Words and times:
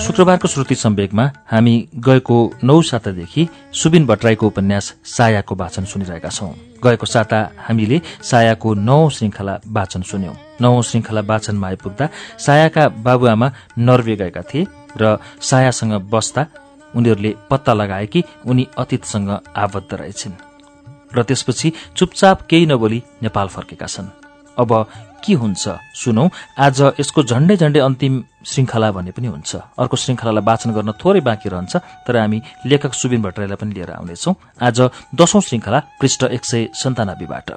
शुक्रबारको 0.00 0.48
श्रुति 0.48 0.74
सम्वेकमा 0.74 1.24
हामी 1.46 1.74
गएको 1.96 2.38
नौ 2.62 2.80
सातादेखि 2.82 3.46
सुबिन 3.72 4.06
भट्टराईको 4.06 4.46
उपन्यास 4.46 4.86
सायाको 5.06 5.54
वाचन 5.54 5.84
सुनिरहेका 5.84 6.28
छौं 6.28 6.50
गएको 6.84 7.06
साता 7.06 7.38
हामीले 7.58 8.00
सायाको 8.22 8.74
नौ 8.80 8.98
श्रृङ्खला 9.08 9.54
वाचन 9.68 10.02
सुन्यौं 10.02 10.34
नौ 10.60 10.70
श्रृङ्खला 10.82 11.20
वाचनमा 11.28 11.66
आइपुग्दा 11.68 12.08
सायाका 12.38 12.88
बाबुआमा 13.00 13.48
नर्वे 13.80 14.16
गएका 14.16 14.42
थिए 14.44 14.66
र 14.96 15.16
सायासँग 15.42 15.94
बस्दा 16.10 16.46
उनीहरूले 16.94 17.32
पत्ता 17.50 17.72
लगाए 17.74 18.06
कि 18.06 18.20
उनी 18.46 18.66
अतीतसँग 18.78 19.30
आबद्ध 19.56 19.90
रहेछन् 19.94 20.34
र 21.14 21.22
त्यसपछि 21.22 21.72
चुपचाप 21.96 22.46
केही 22.50 22.66
नबोली 22.66 23.02
नेपाल 23.22 23.48
फर्केका 23.48 23.86
छन् 23.88 24.10
अब 24.56 24.70
के 25.24 25.34
हुन्छ? 25.34 25.64
सुनौ 25.94 26.28
आज 26.58 26.80
यसको 27.00 27.22
झण्डै 27.22 27.56
झण्डै 27.56 27.80
अन्तिम 27.80 28.14
श्रृङ्खला 28.46 28.90
भन्ने 28.92 29.10
पनि 29.10 29.26
हुन्छ। 29.26 29.50
अर्को 29.78 29.96
श्रृङ्खलालाई 29.96 30.44
वाचन 30.44 30.70
गर्न 30.72 30.90
थोरै 31.00 31.20
बाँकी 31.20 31.48
रहन्छ 31.48 31.76
तर 32.06 32.16
हामी 32.16 32.38
लेखक 32.66 32.92
सुबिन 32.94 33.22
भट्टराईलाई 33.22 33.58
पनि 33.60 33.72
लिएर 33.74 33.90
आउनेछौ। 33.90 34.32
आज 34.62 34.78
दशौं 35.14 35.40
श्रृङ्खला 35.40 35.78
पृष्ठ 36.00 36.24
एक 36.36 36.44
सय 36.44 36.68
सन्तानब्बेबाट। 36.74 37.48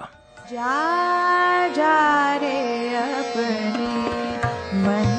बाहिर 4.74 5.12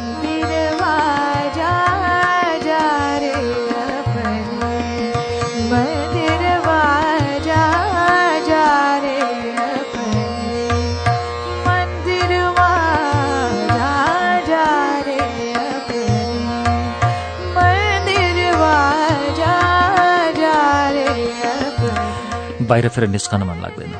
फेर 22.64 23.06
निस्कन 23.08 23.42
मन 23.42 23.60
लाग्दैन। 23.60 23.94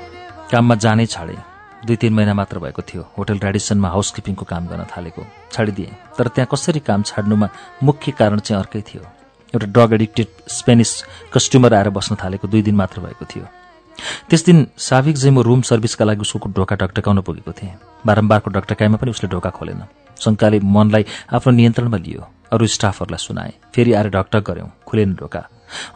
काममा 0.51 0.75
जानै 0.75 1.07
छाडे। 1.07 1.37
दुई 1.87 1.97
तिन 1.97 2.13
महिना 2.15 2.35
मात्र 2.35 2.59
भएको 2.59 2.83
थियो। 2.83 3.03
होटल 3.19 3.39
रेडिसनमा 3.39 3.89
हाउसकिपिङको 3.89 4.45
काम 4.45 4.67
गर्न 4.67 4.85
थालेको। 4.89 5.23
छाडिदिएँ। 5.53 6.17
तर 6.17 6.29
त्यहाँ 6.29 6.49
कसरी 6.53 6.81
काम 6.81 7.03
छाड्नुमा 7.03 7.49
मुख्य 7.83 8.13
कारण 8.13 8.39
चाहिँ 8.39 8.63
अर्कै 8.63 8.81
थियो। 8.81 9.03
एउटा 9.55 9.67
ड्रग 9.67 9.93
एडिक्टेड 9.93 10.29
स्पेनिस 10.49 10.91
कस्टमर 11.33 11.75
आएर 11.75 11.89
बस्न 11.91 12.17
थालेको 12.17 12.49
दुई 12.49 12.63
दिन 12.63 12.75
मात्र 12.75 13.01
भएको 13.01 13.25
थियो। 13.25 13.45
त्यस 14.31 14.45
दिन 14.45 14.67
साविक 14.79 15.17
चाहिँ 15.17 15.35
म 15.37 15.41
रुम 15.41 15.63
सर्भिसका 15.63 16.05
लागि 16.05 16.21
उसको 16.21 16.49
ढोका 16.51 16.77
ढकढकाउन 16.77 17.21
पुगेको 17.21 17.53
थिएँ। 17.53 17.75
बारम्बारको 18.07 18.51
ढकढकाइमा 18.51 18.97
पनि 18.97 19.11
उसले 19.11 19.29
ढोका 19.31 19.51
खोलेन। 19.51 19.85
शङ्काले 20.19 20.61
मनलाई 20.61 21.05
आफ्नो 21.33 21.53
नियन्त्रणमा 21.53 21.97
लियो। 21.97 22.23
अरू 22.53 22.67
स्टाफहरूलाई 22.67 23.21
सुनाए। 23.21 23.53
फेरि 23.75 23.93
आएर 23.93 24.09
ढकढक 24.09 24.51
गऱ्यौँ। 24.51 24.71
खुलेन 24.89 25.15
ढोका। 25.15 25.43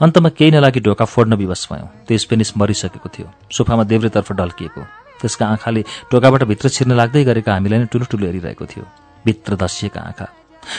अन्तमा 0.02 0.28
केही 0.28 0.50
नलागि 0.50 0.80
ढोका 0.80 1.04
फोड्न 1.04 1.34
विवश 1.34 1.68
भयौँ। 1.72 1.88
त्यो 2.06 2.18
स्पेनिस 2.18 2.56
मरिसकेको 2.56 3.08
थियो। 3.08 3.30
सोफामा 3.52 3.84
देब्रेतर्फ 3.84 4.32
ढल्किएको। 4.32 4.82
त्यसका 5.20 5.46
आँखाले 5.46 5.84
ढोकाबाट 6.12 6.42
भित्र 6.44 6.68
छिर्न 6.68 6.92
लाग्दै 6.92 7.24
गरेका 7.24 7.52
हामीलाई 7.52 7.78
नै 7.78 7.86
ठुलो 7.86 8.26
हेरिरहेको 8.26 8.66
थियो। 8.66 8.84
भित्र 9.26 9.56
धसिएका 9.56 10.00
आँखा। 10.00 10.26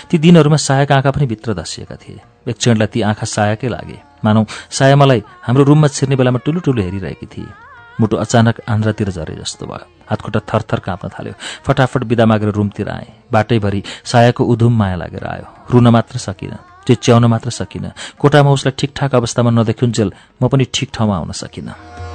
ती 0.10 0.18
दिनहरूमा 0.18 0.58
सायाका 0.58 0.96
आँखा 0.96 1.12
पनि 1.12 1.26
भित्र 1.26 1.54
धसिएका 1.54 1.96
थिए। 1.96 2.20
एक 2.48 2.58
क्षणलाई 2.58 2.88
ती 2.88 3.02
आँखा 3.02 3.26
सायाकै 3.26 3.68
लागे। 3.68 3.98
मानौ 4.26 4.46
साया 4.70 4.96
मलाई 4.96 5.24
हाम्रो 5.44 5.64
रुममा 5.64 5.88
छिर्ने 5.88 6.16
बेलामा 6.16 6.40
ठुलो 6.46 6.60
ठुलो 6.60 6.82
हेरिरहेकी 6.82 7.26
थिए। 7.26 7.52
मुटु 8.00 8.16
अचानक 8.18 8.62
आन्द्रातिर 8.70 9.10
झरे 9.10 9.36
जस्तो 9.36 9.66
भयो। 9.66 9.86
हातखुट्टा 10.10 10.40
थरथर 10.40 10.80
काँप्न 10.80 11.10
थाल्यो। 11.10 11.34
फटाफट 11.66 12.04
बिदा 12.04 12.26
मागेर 12.26 12.50
रुमतिर 12.50 12.90
आएँ। 12.90 13.12
बाटैभरि 13.32 13.84
सायाको 14.06 14.44
उधुम 14.44 14.78
माया 14.78 14.96
लागेर 14.96 15.26
आयो। 15.26 15.46
रुन 15.72 15.88
मात्र 15.88 16.18
सकिनँ। 16.18 16.69
च्याउन 16.88 17.26
मात्र 17.26 17.50
सकिनँ। 17.50 17.92
कोटामा 18.20 18.50
उसलाई 18.52 18.74
ठिकठाक 18.80 19.16
अवस्थामा 19.16 19.52
नदेखुन्जेल 19.52 20.10
म 20.42 20.48
पनि 20.48 20.66
ठिक 20.74 20.90
ठाउँमा 20.94 21.16
आउन 21.18 21.32
सकिनँ। 21.32 22.09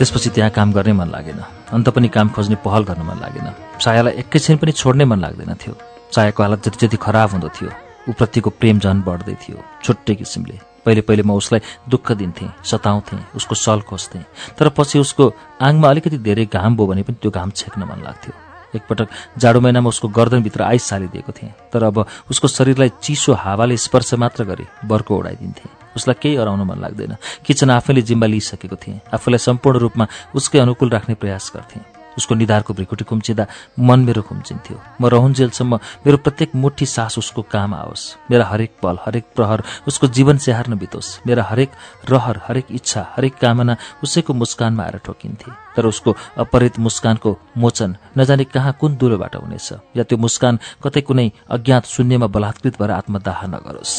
त्यसपछि 0.00 0.30
त्यहाँ 0.32 0.50
काम 0.56 0.72
गर्ने 0.72 0.92
मन 0.96 1.08
लागेन। 1.12 1.40
अन्त 1.76 1.88
पनि 1.92 2.08
काम 2.08 2.28
खोज्ने 2.32 2.56
पहल 2.64 2.82
गर्न 2.88 3.02
मन 3.04 3.20
लागेन। 3.20 3.48
सायालाई 3.76 4.12
एकैछिन 4.24 4.56
पनि 4.56 4.72
छोड्नै 4.72 5.04
मन 5.04 5.20
लाग्दैन 5.20 5.52
थियो। 5.60 5.74
सायाको 6.16 6.42
हालत 6.42 6.64
जति 6.64 6.86
जति 6.86 6.96
खराब 6.96 7.30
हुँदो 7.30 7.48
थियो 7.52 7.70
ऊप्रतिको 8.08 8.50
प्रेम 8.50 8.78
झन 8.80 9.02
बढ्दै 9.04 9.36
थियो 9.44 9.58
छुट्टै 9.84 10.14
किसिमले। 10.16 10.56
पहिले 10.84 11.00
पहिले 11.04 11.22
म 11.22 11.36
उसलाई 11.36 11.60
दुःख 11.84 12.12
दिन्थेँ 12.16 12.48
सताउँथेँ 12.64 13.20
उसको 13.36 13.54
सल 13.54 13.80
खोज्थेँ। 13.84 14.24
तर 14.56 14.68
पछि 14.72 14.98
उसको 14.98 15.24
आङमा 15.60 15.88
अलिकति 15.88 16.18
धेरै 16.18 16.48
घाम 16.48 16.76
भयो 16.76 16.86
भने 16.86 17.02
पनि 17.04 17.20
त्यो 17.20 17.30
घाम 17.30 17.50
छेक्न 17.52 17.84
मन 17.84 18.00
लाग्थ्यो। 18.00 18.32
एकपटक 18.76 19.08
जाडो 19.36 19.60
महिनामा 19.60 19.88
उसको 19.88 20.08
गर्दनभित्र 20.08 20.62
आइस 20.62 20.84
सालिदिएको 20.88 21.32
थिएँ। 21.36 21.52
तर 21.72 21.82
अब 21.84 22.06
उसको 22.30 22.48
शरीरलाई 22.48 22.90
चिसो 23.04 23.32
हावाले 23.36 23.76
स्पर्श 23.76 24.14
मात्र 24.14 24.44
गरे 24.44 24.64
बर्को 24.88 25.12
उडाइदिन्थेँ। 25.18 25.79
उसलाई 26.00 26.16
केही 26.16 26.36
अराउन 26.36 26.64
मन 26.64 26.80
लाग्दैन। 26.80 27.16
किचन 27.44 27.70
आफैले 27.70 28.02
जिम्मा 28.02 28.26
लिइसकेको 28.26 28.76
थिएँ। 28.76 29.00
आफूलाई 29.14 29.38
सम्पूर्ण 29.38 29.78
रूपमा 29.78 30.06
उसकै 30.34 30.58
अनुकूल 30.58 30.88
राख्ने 30.90 31.14
प्रयास 31.14 31.52
गर्थेँ। 31.54 31.84
उसको 32.10 32.34
निधारको 32.34 32.74
भ्रिकुटी 32.74 33.04
खुम्चिँदा 33.04 33.46
मन 33.78 34.00
मेरो 34.00 34.22
खुम्चिन्थ्यो। 34.22 34.76
म 35.00 35.06
रहन्जेलसम्म 35.06 35.78
मेरो 36.02 36.16
प्रत्येक 36.16 36.50
मुठी 36.54 36.86
सास 36.86 37.18
उसको 37.18 37.42
काम 37.42 37.74
आओस्। 37.74 38.02
मेरा 38.30 38.44
हरेक 38.44 38.72
पल 38.82 38.98
हरेक 39.06 39.24
प्रहर 39.36 39.62
उसको 39.88 40.06
जीवन 40.10 40.38
स्याहार्न 40.38 40.74
बितोस्। 40.74 41.20
मेरा 41.26 41.42
हरेक 41.44 41.70
रहर 42.10 42.40
हरेक 42.48 42.66
इच्छा 42.70 43.06
हरेक 43.16 43.34
कामना 43.38 43.76
उसैको 44.02 44.34
मुस्कानमा 44.34 44.82
आएर 44.82 44.96
ठोकिन्थे। 45.06 45.50
तर 45.76 45.86
उसको 45.86 46.16
अपरित 46.36 46.78
मुस्कानको 46.78 47.30
मोचन 47.56 47.96
नजाने 48.18 48.44
कहाँ 48.44 48.72
कुन 48.80 48.96
दूरबाट 48.96 49.36
हुनेछ? 49.36 49.96
या 49.96 50.02
त्यो 50.02 50.18
मुस्कान 50.18 50.58
कतै 50.82 51.00
कुनै 51.00 51.30
अज्ञात 51.48 51.86
शून्यमा 51.86 52.26
बलात्कृत 52.26 52.74
भएर 52.82 52.90
आत्मदाह 52.90 53.46
नगरोस्। 53.46 53.94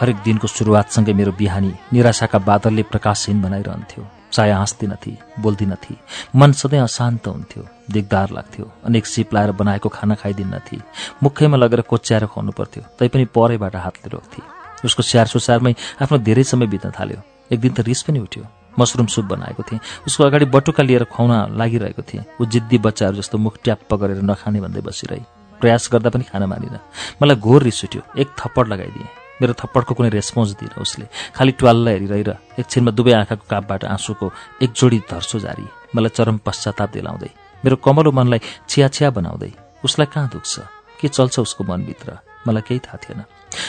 हरेक 0.00 0.16
दिनको 0.24 0.46
सुरुवातसँगै 0.48 1.12
मेरो 1.12 1.32
बिहानी 1.38 1.72
निराशाका 1.92 2.38
बादलले 2.40 2.82
प्रकाशहीन 2.82 3.42
बनाइरहन्थ्यो। 3.42 4.06
चाया 4.32 4.56
हाँस्दिनथे 4.56 5.12
बोल्दिनथे। 5.42 5.94
मन 6.36 6.52
सधैँ 6.52 6.80
अशान्त 6.80 7.26
हुन्थ्यो 7.26 7.62
दिगदार 7.90 8.30
लाग्थ्यो। 8.30 8.70
अनेक 8.86 9.06
सिप 9.06 9.34
लाएर 9.34 9.52
बनाएको 9.52 9.88
खाना 9.88 10.14
खाइदिन्नथे। 10.14 10.78
मुखैमा 11.22 11.56
लगेर 11.56 11.80
कोच्याएर 11.82 12.26
खुवाउनु 12.26 12.52
पर्थ्यो 12.52 12.82
तैपनि 12.98 13.24
परैबाट 13.36 13.76
हातले 13.76 14.08
रोक्थे 14.08 14.42
उसको 14.84 15.02
स्याहार 15.02 15.26
सुसारमै 15.26 15.74
आफ्नो 16.02 16.18
धेरै 16.18 16.44
समय 16.44 16.66
बित्न 16.66 16.90
थाल्यो। 16.96 17.20
एक 17.52 17.60
दिन 17.60 17.72
त 17.74 17.80
रिस 17.84 18.02
पनि 18.02 18.18
उठ्यो। 18.18 18.44
मसरुम 18.78 19.06
सुप 19.06 19.24
बनाएको 19.26 19.62
थिएँ। 19.68 19.80
उसको 20.06 20.24
अगाडि 20.24 20.44
बटुका 20.48 20.82
लिएर 20.82 21.04
खुवाउन 21.04 21.58
लागिरहेको 21.58 22.02
थिएँ। 22.02 22.24
ऊ 22.40 22.44
जिद्दी 22.46 22.78
बच्चाहरू 22.78 23.16
जस्तो 23.16 23.38
मुख 23.38 23.58
ट्याप्प 23.64 23.94
गरेर 23.94 24.22
नखाने 24.22 24.60
भन्दै 24.60 24.80
बसिरहे। 24.80 25.20
प्रयास 25.60 25.88
गर्दा 25.92 26.10
पनि 26.10 26.24
खान 26.24 26.44
मानिन। 26.48 26.78
मलाई 27.20 27.36
घोर 27.36 27.62
रिस 27.62 27.84
उठ्यो। 27.84 28.02
एक 28.16 28.28
थप्पड 28.38 28.68
लगाइदिएँ। 28.72 29.19
मेरो 29.40 29.52
थप्पडको 29.60 29.94
कुनै 29.94 30.10
रेस्पोन्स 30.10 30.50
दिएर 30.60 30.80
उसले। 30.80 31.06
खालि 31.34 31.52
ट्वाललाई 31.58 31.92
हेरिरहेर 31.94 32.30
एकछिनमा 32.60 32.90
दुवै 32.92 33.12
आँखाको 33.24 33.44
कापबाट 33.50 33.84
आँसुको 33.84 34.26
एक 34.62 34.70
जोडी 34.72 34.98
धर्सो 35.10 35.38
जारी 35.40 35.66
मलाई 35.96 36.12
चरम 36.16 36.36
पश्चाताप 36.46 36.90
दिलाउँदै 36.92 37.30
मेरो 37.64 37.76
कमलो 37.76 38.10
मनलाई 38.12 38.40
छिया 38.68 38.88
छिया 38.88 39.10
बनाउँदै 39.10 39.52
उसलाई 39.84 40.06
कहाँ 40.12 40.28
दुख्छ? 40.28 40.54
के 41.00 41.08
चल्छ 41.08 41.38
उसको 41.40 41.64
मनभित्र? 41.64 42.18
मलाई 42.48 42.62
केही 42.68 42.80
थाहा 42.84 42.98
थिएन। 43.00 43.20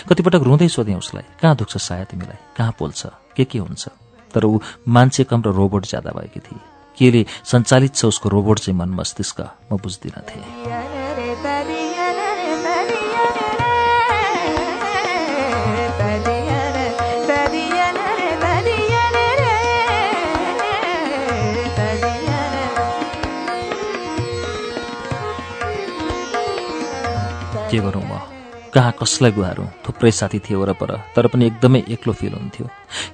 कतिपटक 0.07 0.41
रुँदै 0.43 0.67
सोधेँ 0.67 0.95
उसलाई 0.95 1.23
कहाँ 1.41 1.55
दुख्छ 1.55 1.77
सायद 1.77 2.07
तिमीलाई? 2.07 2.39
कहाँ 2.57 2.73
पोल्छ? 2.79 3.01
के 3.35 3.43
के 3.45 3.59
हुन्छ? 3.59 3.87
तर 4.33 4.43
ऊ 4.45 4.59
मान्छे 4.87 5.23
कम 5.23 5.39
र 5.43 5.51
रोबोट 5.51 5.85
ज्यादा 5.87 6.11
भएकी 6.11 6.39
थिए। 6.39 6.59
केले 6.97 7.25
सञ्चालित 7.43 7.95
छ 7.95 8.05
उसको 8.05 8.29
रोबोट 8.29 8.59
चाहिँ 8.59 8.77
मन 8.79 8.89
मस्तिष्क? 8.99 9.39
म 9.71 9.77
बुझ्दिन 9.79 10.15
थिएँ 10.27 11.80
के 27.71 27.79
गरौँ 27.79 28.03
म? 28.03 28.19
कहाँ 28.73 28.91
कसलाई 28.99 29.31
गुहारौँ? 29.31 29.67
थुप्रै 29.83 30.11
साथी 30.11 30.39
थिए 30.43 30.55
वरपर 30.55 30.91
तर 31.15 31.27
पनि 31.27 31.45
एकदमै 31.45 31.79
एक्लो 31.87 32.13
फिल 32.13 32.33
हुन्थ्यो। 32.33 32.67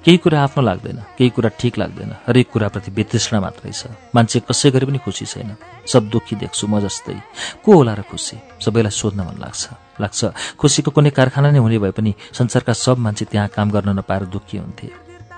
केही 0.04 0.18
कुरा 0.18 0.42
आफ्नो 0.42 0.62
लाग्दैन 0.62 0.98
केही 1.18 1.30
कुरा 1.30 1.50
ठिक 1.58 1.78
लाग्दैन 1.78 2.10
हरेक 2.26 2.50
कुराप्रति 2.50 2.90
वितृष्णा 2.90 3.38
मात्रै 3.40 3.70
छ। 3.70 3.86
मान्छे 4.14 4.38
कसै 4.50 4.70
गरी 4.70 4.86
पनि 4.86 4.98
खुसी 4.98 5.26
छैन। 5.26 5.54
सब 5.86 6.10
दुःखी 6.10 6.36
देख्छु 6.42 6.66
म 6.66 6.82
जस्तै। 6.82 7.14
को 7.62 7.70
होला 7.70 7.94
र 7.94 8.02
खुसी? 8.02 8.36
सबैलाई 8.58 8.90
सोध्न 8.90 9.20
मन 9.22 9.38
लाग्छ। 9.38 9.62
लाग्छ 10.02 10.20
खुसीको 10.58 10.90
कुनै 10.90 11.10
कारखाना 11.10 11.50
नै 11.50 11.58
हुने 11.58 11.78
भए 11.78 11.90
पनि 11.94 12.14
संसारका 12.34 12.72
सब 12.74 12.98
मान्छे 12.98 13.24
त्यहाँ 13.30 13.48
काम 13.54 13.70
गर्न 13.70 13.98
नपाएर 13.98 14.24
दुःखी 14.34 14.58
हुन्थे। 14.58 14.88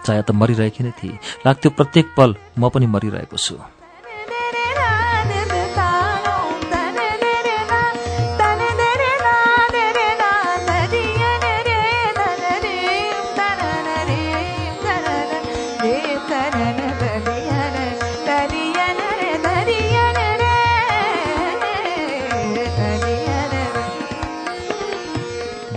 चाहे 0.04 0.22
त 0.24 0.30
मरिरहेकी 0.32 0.84
नै 0.84 0.92
थिए। 0.96 1.20
लाग्थ्यो 1.44 1.70
प्रत्येक 1.76 2.06
पल 2.16 2.30
म 2.56 2.68
पनि 2.68 2.86
मरिरहेको 2.88 3.36
छु। 3.36 3.56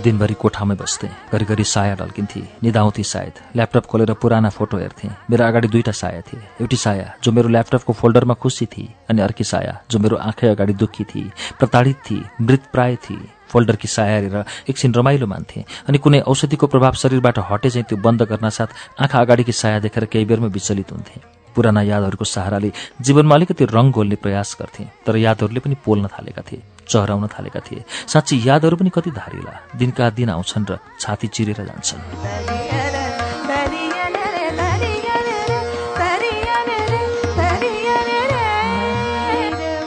दिनभरि 0.04 0.34
कोठामै 0.34 0.74
बस्थेँ। 0.76 1.10
घरिघरि 1.32 1.64
साया 1.64 1.94
ढल्किन्थे। 1.96 2.40
निदाउँथे 2.62 3.02
सायद। 3.04 3.34
ल्यापटप 3.56 3.86
खोलेर 3.86 4.12
पुराना 4.22 4.48
फोटो 4.50 4.76
हेर्थेँ। 4.78 5.10
मेरो 5.30 5.44
अगाडि 5.44 5.68
दुईवटा 5.68 5.92
साया 5.92 6.20
थिए। 6.22 6.40
एउटी 6.60 6.76
साया 6.76 7.12
जो 7.24 7.32
मेरो 7.32 7.48
ल्यापटपको 7.48 7.92
फोल्डरमा 7.92 8.34
खुसी 8.34 8.66
थिए 8.66 8.88
अनि 9.10 9.22
अर्की 9.22 9.44
साया 9.44 9.80
जो 9.90 9.98
मेरो 9.98 10.16
आँखै 10.18 10.48
अगाडि 10.48 10.72
दुःखी 10.74 11.04
थिए 11.04 11.30
प्रताडित 11.58 11.96
थिए 12.06 12.22
मृत 12.40 12.62
प्राय 12.72 12.96
थिए। 13.04 13.28
फोल्डरकी 13.48 13.88
साया 13.88 14.14
हेरेर 14.14 14.44
एकछिन 14.70 14.94
रमाइलो 14.94 15.26
मान्थे 15.26 15.64
अनि 15.88 15.98
कुनै 15.98 16.20
औषधिको 16.22 16.66
प्रभाव 16.66 16.92
शरीरबाट 17.02 17.38
हटे 17.50 17.70
चाहिँ 17.70 17.84
त्यो 17.88 17.98
बन्द 17.98 18.22
गर्न 18.22 18.50
साथ 18.50 19.00
आँखा 19.00 19.20
अगाडिकी 19.20 19.52
साया 19.52 19.78
देखेर 19.78 20.04
केही 20.04 20.24
बेरमा 20.24 20.46
विचलित 20.50 20.92
हुन्थे। 20.92 21.20
पुराना 21.56 21.82
यादहरूको 21.82 22.24
सहाराले 22.26 22.72
जीवनमा 23.00 23.34
अलिकति 23.34 23.64
रङ 23.70 23.90
घोल्ने 23.90 24.16
प्रयास 24.16 24.56
गर्थे 24.60 24.84
तर 25.06 25.16
यादहरूले 25.16 25.60
पनि 25.60 25.76
पोल्न 25.84 26.08
थालेका 26.10 26.42
थिए। 26.42 26.62
चहराउन 26.88 27.26
थालेका 27.28 27.60
थिए। 27.60 27.84
साँच्ची 28.06 28.34
यादहरू 28.46 28.76
पनि 28.76 28.90
कति 28.90 29.10
धारिला 29.10 29.52
दिनका 29.76 30.10
दिन 30.10 30.30
आउँछन् 30.30 30.66
र 30.70 30.78
छाती 31.00 31.26
चिरेर 31.28 31.60
जान्छन्। 31.64 32.02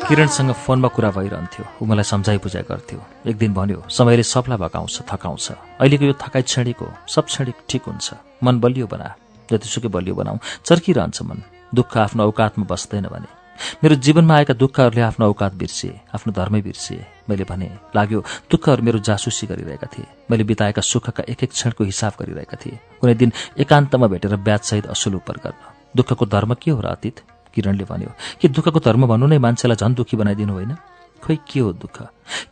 किरणसँग 0.08 0.52
फोनमा 0.64 0.88
कुरा 0.88 1.10
भइरहन्थ्यो। 1.12 1.64
ऊ 1.82 1.86
मलाई 1.86 2.04
सम्झाइ 2.08 2.38
बुझाइ 2.40 2.64
गर्थ्यो। 2.64 3.00
एक 3.28 3.38
दिन 3.38 3.54
भन्यो 3.54 3.84
समयले 3.92 4.24
सबलाई 4.24 4.58
भगाउँछ 4.58 4.96
थकाउँछ। 5.04 5.48
अहिलेको 5.84 6.06
यो 6.06 6.16
थकाइ 6.16 6.42
क्षणिक 6.48 6.80
सब 7.12 7.26
क्षणिक 7.28 7.56
ठिक 7.70 7.84
हुन्छ। 7.92 8.08
मन 8.44 8.60
बलियो 8.64 8.88
बना। 8.88 9.08
जतिसुकै 9.52 9.90
बलियो 9.92 10.16
बनाऊ। 10.16 10.38
चर्किरहन्छ 10.64 11.22
मन। 11.28 11.44
दुःख 11.76 11.98
आफ्नो 11.98 12.24
औकातमा 12.24 12.66
बस्दैन 12.72 13.08
भने। 13.12 13.37
मेरो 13.84 13.96
जीवनमा 13.96 14.36
आएका 14.36 14.54
दुःखहरूले 14.54 15.02
आफ्नो 15.02 15.30
औकात 15.30 15.54
बिर्सिए 15.54 16.00
आफ्नो 16.16 16.34
धर्मै 16.34 16.62
बिर्सिए। 16.62 17.06
मैले 17.30 17.44
भने 17.44 17.70
लाग्यो 17.96 18.20
दुःखहरू 18.52 18.84
मेरो 18.84 19.00
जासुसी 19.00 19.48
गरिरहेका 19.48 19.88
थिए। 19.88 20.06
मैले 20.32 20.44
बिताएका 20.44 20.82
सुखका 20.82 21.24
एक 21.30 21.44
एक 21.44 21.52
क्षणको 21.52 21.84
हिसाब 21.84 22.14
गरिरहेका 22.20 22.58
थिए। 22.66 22.80
कुनै 23.02 23.14
दिन 23.14 23.32
एकान्तमा 23.60 24.08
भेटेर 24.08 24.36
ब्याजसहित 24.36 24.86
असुल 24.88 25.16
उपर 25.16 25.38
गर्न। 25.44 25.62
दुःखको 25.96 26.26
धर्म 26.26 26.54
के 26.54 26.72
हो 26.72 26.82
र 26.82 26.88
अतीत? 26.88 27.18
किरणले 27.54 27.84
भन्यो 27.84 28.12
कि 28.42 28.48
दुःखको 28.48 28.80
धर्म 28.80 29.08
भन्नु 29.08 29.28
नै 29.28 29.38
मान्छेलाई 29.38 29.76
झन् 29.76 29.96
दुःखी 29.96 30.18
बनाइदिनु 30.18 30.54
होइन? 30.54 30.76
खोइ 31.24 31.38
के 31.50 31.60
हो 31.60 31.74
दुःख? 31.74 31.98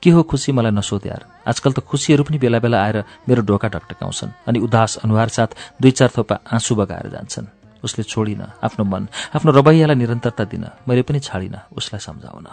के 0.02 0.10
हो 0.10 0.24
खुसी 0.24 0.52
मलाई 0.52 0.72
नसोध 0.72 1.08
आजकल 1.48 1.72
त 1.72 1.80
खुसीहरू 1.80 2.24
पनि 2.24 2.38
बेला 2.38 2.60
बेला 2.60 2.78
आएर 2.84 2.98
मेरो 3.30 3.42
ढोका 3.46 3.68
ढकटकाउँछन् 3.70 4.32
अनि 4.48 4.60
उदास 4.60 4.98
अनुहार 5.06 5.30
साथ 5.30 5.48
दुई 5.82 5.92
चार 5.92 6.10
थोपा 6.18 6.36
आँसु 6.52 6.76
बगाएर 6.76 7.08
जान्छन्। 7.10 7.46
उसले 7.86 8.04
छोडिन 8.12 8.42
आफ्नो 8.66 8.84
मन 8.92 9.04
आफ्नो 9.36 9.50
रवैयालाई 9.60 9.98
निरन्तरता 10.02 10.44
दिन 10.52 10.64
मैले 10.88 11.02
पनि 11.08 11.20
छाडिन 11.28 11.56
उसलाई 11.78 12.02
सम्झाउन। 12.08 12.48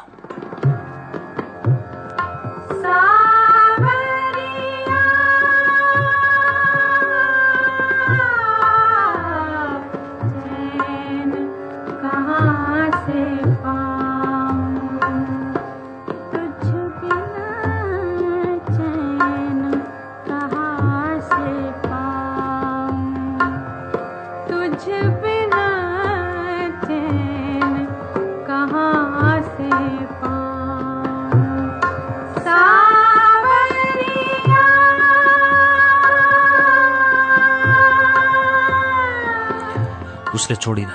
उसले 40.34 40.56
छोडिन। 40.56 40.90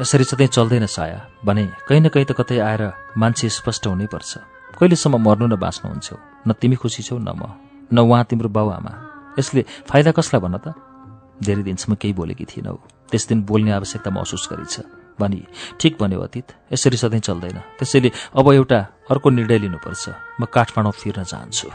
यसरी 0.00 0.24
सधैँ 0.24 0.46
चल्दैन 0.46 0.86
साया 0.86 1.20
भने 1.44 1.64
कहीँ 1.88 2.00
न 2.00 2.08
कहीँ 2.08 2.24
त 2.24 2.32
कतै 2.32 2.58
आएर 2.58 2.82
मान्छे 3.16 3.48
स्पष्ट 3.48 3.86
हुनैपर्छ 3.86 4.32
कहिलेसम्म 4.78 5.16
मर्नु 5.20 5.46
न 5.46 5.54
बाँच्नु 5.56 5.86
हुन्छौ 5.90 6.16
न 6.48 6.52
तिमी 6.56 6.76
खुसी 6.80 7.02
छौ 7.02 7.18
न 7.18 7.30
म 7.30 7.42
न 7.92 7.98
उहाँ 7.98 8.24
तिम्रो 8.24 8.48
बाउआमा। 8.48 8.92
यसले 9.38 9.62
फाइदा 9.90 10.10
कसलाई 10.14 10.40
भन 10.40 10.56
त? 10.58 10.66
धेरै 11.42 11.62
दिनसम्म 11.62 11.94
केही 12.00 12.14
बोलेकी 12.14 12.44
थिएनौ। 12.50 12.76
त्यस 13.10 13.28
दिन 13.28 13.38
बोल्ने 13.44 13.70
आवश्यकता 13.78 14.10
महसुस 14.10 14.48
गरिन्छ। 14.50 14.76
भनी 15.20 15.40
ठिक 15.80 15.92
भन्यो 16.00 16.20
अतीत 16.20 16.48
यसरी 16.72 16.96
सधैँ 16.96 17.20
चल्दैन। 17.20 17.58
त्यसैले 17.78 18.10
अब 18.38 18.46
एउटा 18.52 18.80
अर्को 19.10 19.28
निर्णय 19.30 19.58
लिनुपर्छ। 19.58 20.04
म 20.40 20.42
काठमाडौँ 20.54 20.94
फिर्न 20.94 21.24
चाहन्छु। 21.26 21.68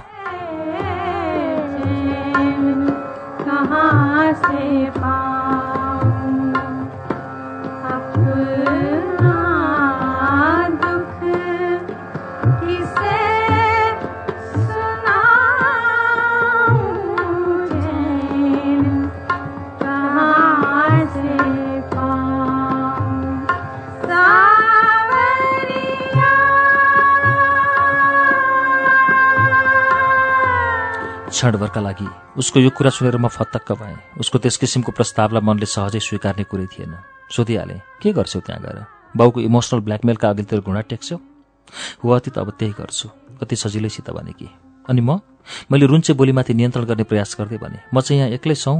क्षणभरका 31.36 31.82
लागि। 31.82 32.08
उसको 32.40 32.60
यो 32.60 32.70
कुरा 32.72 32.90
सुनेर 32.96 33.18
म 33.20 33.28
फतक्क 33.28 33.72
भएँ। 33.76 34.24
उसको 34.24 34.40
त्यस 34.40 34.56
किसिमको 34.56 34.92
प्रस्तावलाई 34.96 35.44
मनले 35.44 35.68
सहजै 35.68 36.00
स्वीकार्ने 36.00 36.44
कुरै 36.48 36.68
थिएन। 36.72 36.96
सोधिहालेँ 37.28 37.80
के 38.00 38.12
गर्छौ 38.16 38.40
त्यहाँ 38.40 38.62
गएर? 38.64 38.80
बाउको 39.20 39.40
इमोसनल 39.44 39.80
ब्ल्याकमेलका 39.84 40.30
अघिल्तिर 40.30 40.60
घुँडा 40.64 40.82
टेक्छौ 40.88 41.18
अति 42.08 42.30
त 42.32 42.38
अब 42.40 42.50
त्यही 42.56 42.74
गर्छु। 42.80 43.08
कति 43.44 43.56
सजिलैसित 43.56 44.10
भने 44.16 44.32
कि? 44.32 44.48
अनि 44.88 45.02
म? 45.02 45.20
मैले 45.72 45.86
रुन्चे 45.92 46.14
बोलीमाथि 46.16 46.54
नियन्त्रण 46.56 46.86
गर्ने 46.88 47.04
प्रयास 47.04 47.36
गर्दै 47.36 47.58
भने 47.60 47.80
म 47.92 48.00
चाहिँ 48.00 48.20
यहाँ 48.22 48.32
एक्लै 48.32 48.56
छौँ। 48.56 48.80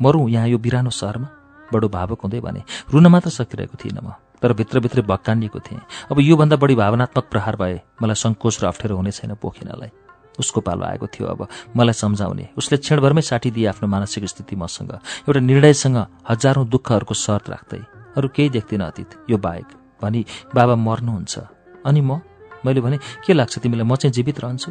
मरौँ 0.00 0.28
यहाँ 0.32 0.48
यो 0.48 0.58
बिरानो 0.64 0.90
सहरमा? 0.90 1.28
बडो 1.72 1.88
भावुक 1.88 2.20
हुँदै 2.24 2.40
भने 2.40 2.62
रुन 2.88 3.06
मात्र 3.12 3.30
सकिरहेको 3.30 3.76
थिइनँ 3.76 4.00
म 4.00 4.16
तर 4.40 4.52
भित्रभित्रै 4.56 5.02
भक्कानिएको 5.04 5.60
थिएँ। 5.60 5.80
अब 6.10 6.20
योभन्दा 6.20 6.56
बढी 6.56 6.74
भावनात्मक 6.74 7.24
प्रहार 7.30 7.56
भए 7.56 7.80
मलाई 8.02 8.16
सङ्कोच 8.16 8.64
र 8.64 8.66
अप्ठ्यारो 8.72 8.96
हुने 8.96 9.12
छैन 9.12 9.34
पोखिनलाई। 9.36 10.01
उसको 10.38 10.60
पालो 10.60 10.84
आएको 10.84 11.06
थियो 11.06 11.26
अब। 11.28 11.48
मलाई 11.76 11.92
सम्झाउने। 11.92 12.48
उसले 12.56 12.76
क्षणभरमै 12.78 13.22
साटिदिए 13.22 13.66
आफ्नो 13.66 13.88
मानसिक 13.88 14.24
स्थिति 14.24 14.56
मसँग। 14.56 14.92
एउटा 15.28 15.40
निर्णयसँग 15.40 15.98
हजारौँ 16.30 16.66
दुःखहरूको 16.68 17.14
शर्त 17.14 17.50
राख्दै 17.50 17.80
अरू 18.16 18.28
केही 18.28 18.48
देख्दिनँ 18.48 18.86
अतीत 18.86 19.10
यो 19.30 19.38
बाहेक। 19.38 19.68
भनी 20.02 20.24
बाबा 20.54 20.74
मर्नुहुन्छ। 20.76 21.38
अनि 21.86 22.00
म 22.00 22.20
मैले 22.64 22.80
भने 22.80 22.98
के 23.26 23.32
लाग्छ 23.32 23.58
तिमीलाई 23.58 23.86
म 23.86 23.96
चाहिँ 23.96 24.12
जीवित 24.12 24.40
रहन्छु? 24.40 24.70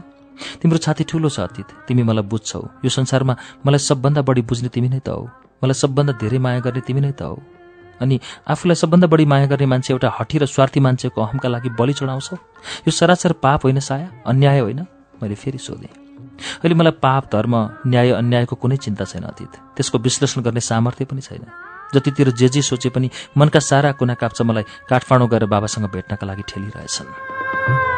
तिम्रो 0.61 0.77
छाती 0.77 1.03
ठुलो 1.03 1.29
छ 1.29 1.39
अतीत। 1.39 1.87
तिमी 1.87 2.03
मलाई 2.03 2.23
बुझ्छौ। 2.23 2.61
यो 2.85 2.89
संसारमा 2.89 3.35
मलाई 3.65 3.79
सबभन्दा 3.79 4.21
बढी 4.21 4.41
बुझ्ने 4.41 4.69
तिमी 4.69 4.89
नै 4.89 4.99
त 4.99 5.09
हौ। 5.09 5.27
मलाई 5.63 5.73
सबभन्दा 5.73 6.13
धेरै 6.13 6.39
माया 6.39 6.59
गर्ने 6.59 6.81
तिमी 6.81 7.01
नै 7.01 7.11
त 7.11 7.21
हौ। 7.21 7.37
अनि 8.01 8.19
आफूलाई 8.47 8.75
सबभन्दा 8.75 9.07
बढी 9.07 9.25
माया 9.25 9.45
गर्ने 9.45 9.65
मान्छे 9.65 9.93
एउटा 9.93 10.09
हठी 10.19 10.37
र 10.37 10.45
स्वार्थी 10.45 10.79
मान्छेको 10.79 11.21
अहमका 11.21 11.49
लागि 11.49 11.69
बलि 11.77 11.93
चढाउँछौ? 11.93 12.35
यो 12.87 12.91
सरासर 12.91 13.33
पाप 13.43 13.63
होइन 13.63 13.79
साया 13.79 14.07
अन्याय 14.25 14.59
होइन? 14.59 14.85
मैले 15.21 15.35
फेरि 15.35 15.57
सोधेँ। 15.57 15.89
अहिले 16.61 16.75
मलाई 16.75 16.91
पाप 16.91 17.23
धर्म 17.33 17.53
न्याय 17.87 18.09
अन्यायको 18.11 18.55
कुनै 18.55 18.77
चिन्ता 18.77 19.05
छैन 19.05 19.23
अतीत। 19.23 19.53
त्यसको 19.77 19.97
विश्लेषण 19.97 20.41
गर्ने 20.41 20.59
सामर्थ्य 20.59 21.05
पनि 21.05 21.21
छैन। 21.21 21.45
जतितिर 21.95 22.29
जे 22.31 22.49
जे 22.49 22.61
सोचे 22.61 22.89
पनि 22.89 23.09
मनका 23.37 23.59
सारा 23.59 23.91
कुना 23.91 24.13
काप्चा 24.13 24.43
मलाई 24.43 24.63
काठमाडौँ 24.89 25.29
गएर 25.29 25.45
बाबासँग 25.45 25.85
भेट्नका 25.91 26.27
लागि 26.27 26.43
ठेलिरहेछन्। 26.47 27.90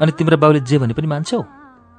अनि 0.00 0.12
तिम्रो 0.12 0.36
बाबुले 0.36 0.60
जे 0.60 0.78
भने 0.78 0.94
पनि 0.94 1.06
मान्छौ? 1.06 1.44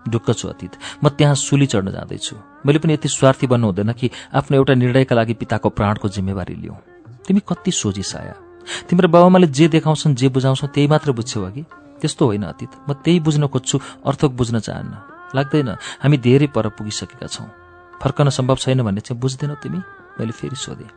ढुक्क 0.09 0.31
छु 0.31 0.47
अतीत। 0.47 0.71
म 1.03 1.09
त्यहाँ 1.09 1.35
सुली 1.35 1.65
चढ्न 1.65 1.91
जाँदैछु। 1.91 2.35
मैले 2.65 2.79
पनि 2.79 2.93
यति 2.93 3.07
स्वार्थी 3.07 3.47
बन्नु 3.47 3.67
हुँदैन 3.67 3.91
कि 3.93 4.11
आफ्नो 4.33 4.57
एउटा 4.57 4.73
निर्णयका 4.73 5.15
लागि 5.15 5.33
पिताको 5.33 5.69
प्राणको 5.69 6.09
जिम्मेवारी 6.09 6.55
लिऊ। 6.55 6.73
तिमी 7.27 7.41
कति 7.47 7.71
सोझी 7.71 8.03
साया। 8.03 8.35
तिम्रो 8.89 9.07
बाबामाले 9.07 9.47
जे 9.47 9.67
देखाउँछन् 9.67 10.15
जे 10.15 10.29
बुझाउँछौ 10.29 10.67
त्यही 10.67 10.87
मात्र 10.87 11.11
बुझ्छौ 11.11 11.43
अघि। 11.43 11.63
त्यस्तो 12.01 12.25
होइन 12.25 12.43
अतीत। 12.43 12.71
म 12.89 12.93
त्यही 12.93 13.19
बुझ्न 13.19 13.47
खोज्छु 13.47 13.79
अर्थक 14.05 14.31
बुझ्न 14.31 14.59
चाहन्न। 14.59 14.93
लाग्दैन 15.35 15.69
हामी 16.01 16.17
धेरै 16.17 16.47
पर 16.47 16.69
पुगिसकेका 16.69 17.27
छौँ। 17.27 17.47
फर्कन 18.01 18.29
सम्भव 18.29 18.55
छैन 18.55 18.81
भन्ने 18.81 19.01
चाहिँ 19.01 19.19
बुझ्दैनौ 19.19 19.55
तिमी? 19.55 19.79
मैले 20.19 20.31
फेरि 20.31 20.55
सोधेँ। 20.55 20.87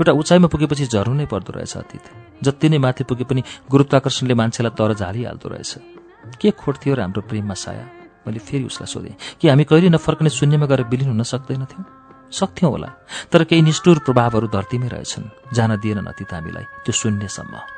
एउटा 0.00 0.12
उचाइमा 0.12 0.48
पुगेपछि 0.48 0.86
झर्नु 0.86 1.14
नै 1.14 1.26
पर्दो 1.26 1.52
रहेछ 1.52 1.76
अतीत। 1.76 2.04
जति 2.42 2.68
नै 2.68 2.78
माथि 2.78 3.04
पुगे 3.04 3.24
पनि 3.24 3.42
गुरुत्वाकर्षणले 3.70 4.34
मान्छेलाई 4.34 4.72
तर 4.72 4.94
झालिहाल्दो 4.94 5.48
रहेछ। 5.48 5.97
के 6.40 6.50
खोट 6.50 6.76
थियो 6.86 6.94
र 6.94 7.00
हाम्रो 7.00 7.22
प्रेममा 7.22 7.54
साया? 7.54 7.86
मैले 8.26 8.38
फेरि 8.38 8.64
उसलाई 8.64 8.86
सोधेँ 8.86 9.16
कि 9.40 9.48
हामी 9.48 9.64
कहिले 9.64 9.88
नफर्कने 9.88 10.30
शून्यमा 10.30 10.66
गएर 10.66 10.82
विलिन 10.82 11.08
हुन 11.08 11.22
सक्दैनथ्यौँ? 11.22 11.84
सक्थ्यौँ 12.32 12.72
होला 12.72 12.92
तर 13.32 13.44
केही 13.44 13.62
निष्ठुर 13.62 13.98
प्रभावहरू 13.98 14.48
धरतीमै 14.48 14.88
रहेछन्। 14.88 15.54
जान 15.54 15.76
दिएन 15.76 16.04
अतीत 16.06 16.34
हामीलाई 16.34 16.64
त्यो 16.84 16.92
शून्यसम्म। 16.92 17.77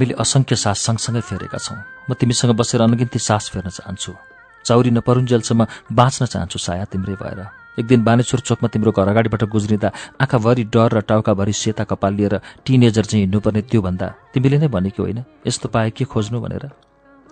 हामीले 0.00 0.16
असङ्ख्य 0.16 0.56
सास 0.56 0.78
सँगसँगै 0.80 1.20
फेरेका 1.20 1.58
छौँ। 1.60 1.76
म 2.08 2.16
तिमीसँग 2.16 2.56
बसेर 2.56 2.80
अनगिन्ती 2.80 3.20
सास 3.20 3.52
फेर्न 3.52 3.68
चाहन्छु। 3.68 4.12
चौरी 4.64 4.90
नपरुन्जेलसम्म 4.96 5.92
बाँच्न 5.92 6.24
चाहन्छु 6.24 6.56
साया 6.56 6.84
तिम्रै 6.88 7.20
भएर। 7.20 7.40
एक 7.76 7.84
दिन 7.84 8.00
बानेश्वर 8.00 8.40
चोकमा 8.40 8.68
तिम्रो 8.72 8.96
घर 8.96 9.08
अगाडिबाट 9.12 9.44
गुज्रिँदा 9.44 9.88
आँखाभरि 10.16 10.64
डर 10.72 10.88
र 10.96 11.00
टाउकाभरि 11.04 11.52
सेता 11.52 11.84
कपाल 11.84 12.12
लिएर 12.16 12.40
टिनेजर 12.64 13.04
चाहिँ 13.04 13.28
हिँड्नुपर्ने 13.28 13.62
त्योभन्दा 13.68 14.08
तिमीले 14.32 14.58
नै 14.64 14.68
भनेको 14.72 15.02
होइन। 15.04 15.20
यस्तो 15.44 15.68
पाए 15.68 15.90
के 15.92 16.04
खोज्नु 16.08 16.40
भनेर? 16.40 16.64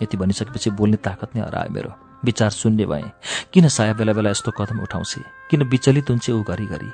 यति 0.04 0.16
भनिसकेपछि 0.20 0.70
बोल्ने 0.76 1.00
ताकत 1.00 1.32
नै 1.32 1.40
हरायो 1.48 1.72
मेरो। 1.72 1.90
विचार 2.20 2.50
शून्य 2.52 2.84
भए। 2.84 3.04
किन 3.48 3.68
साया 3.72 3.92
बेला 3.96 4.12
बेला 4.12 4.30
यस्तो 4.30 4.52
कदम 4.52 4.84
उठाउँछे? 4.84 5.24
किन 5.48 5.62
विचलित 5.72 6.10
हुन्छे 6.12 6.32
ऊ 6.36 6.44
घरिघरि 6.44 6.90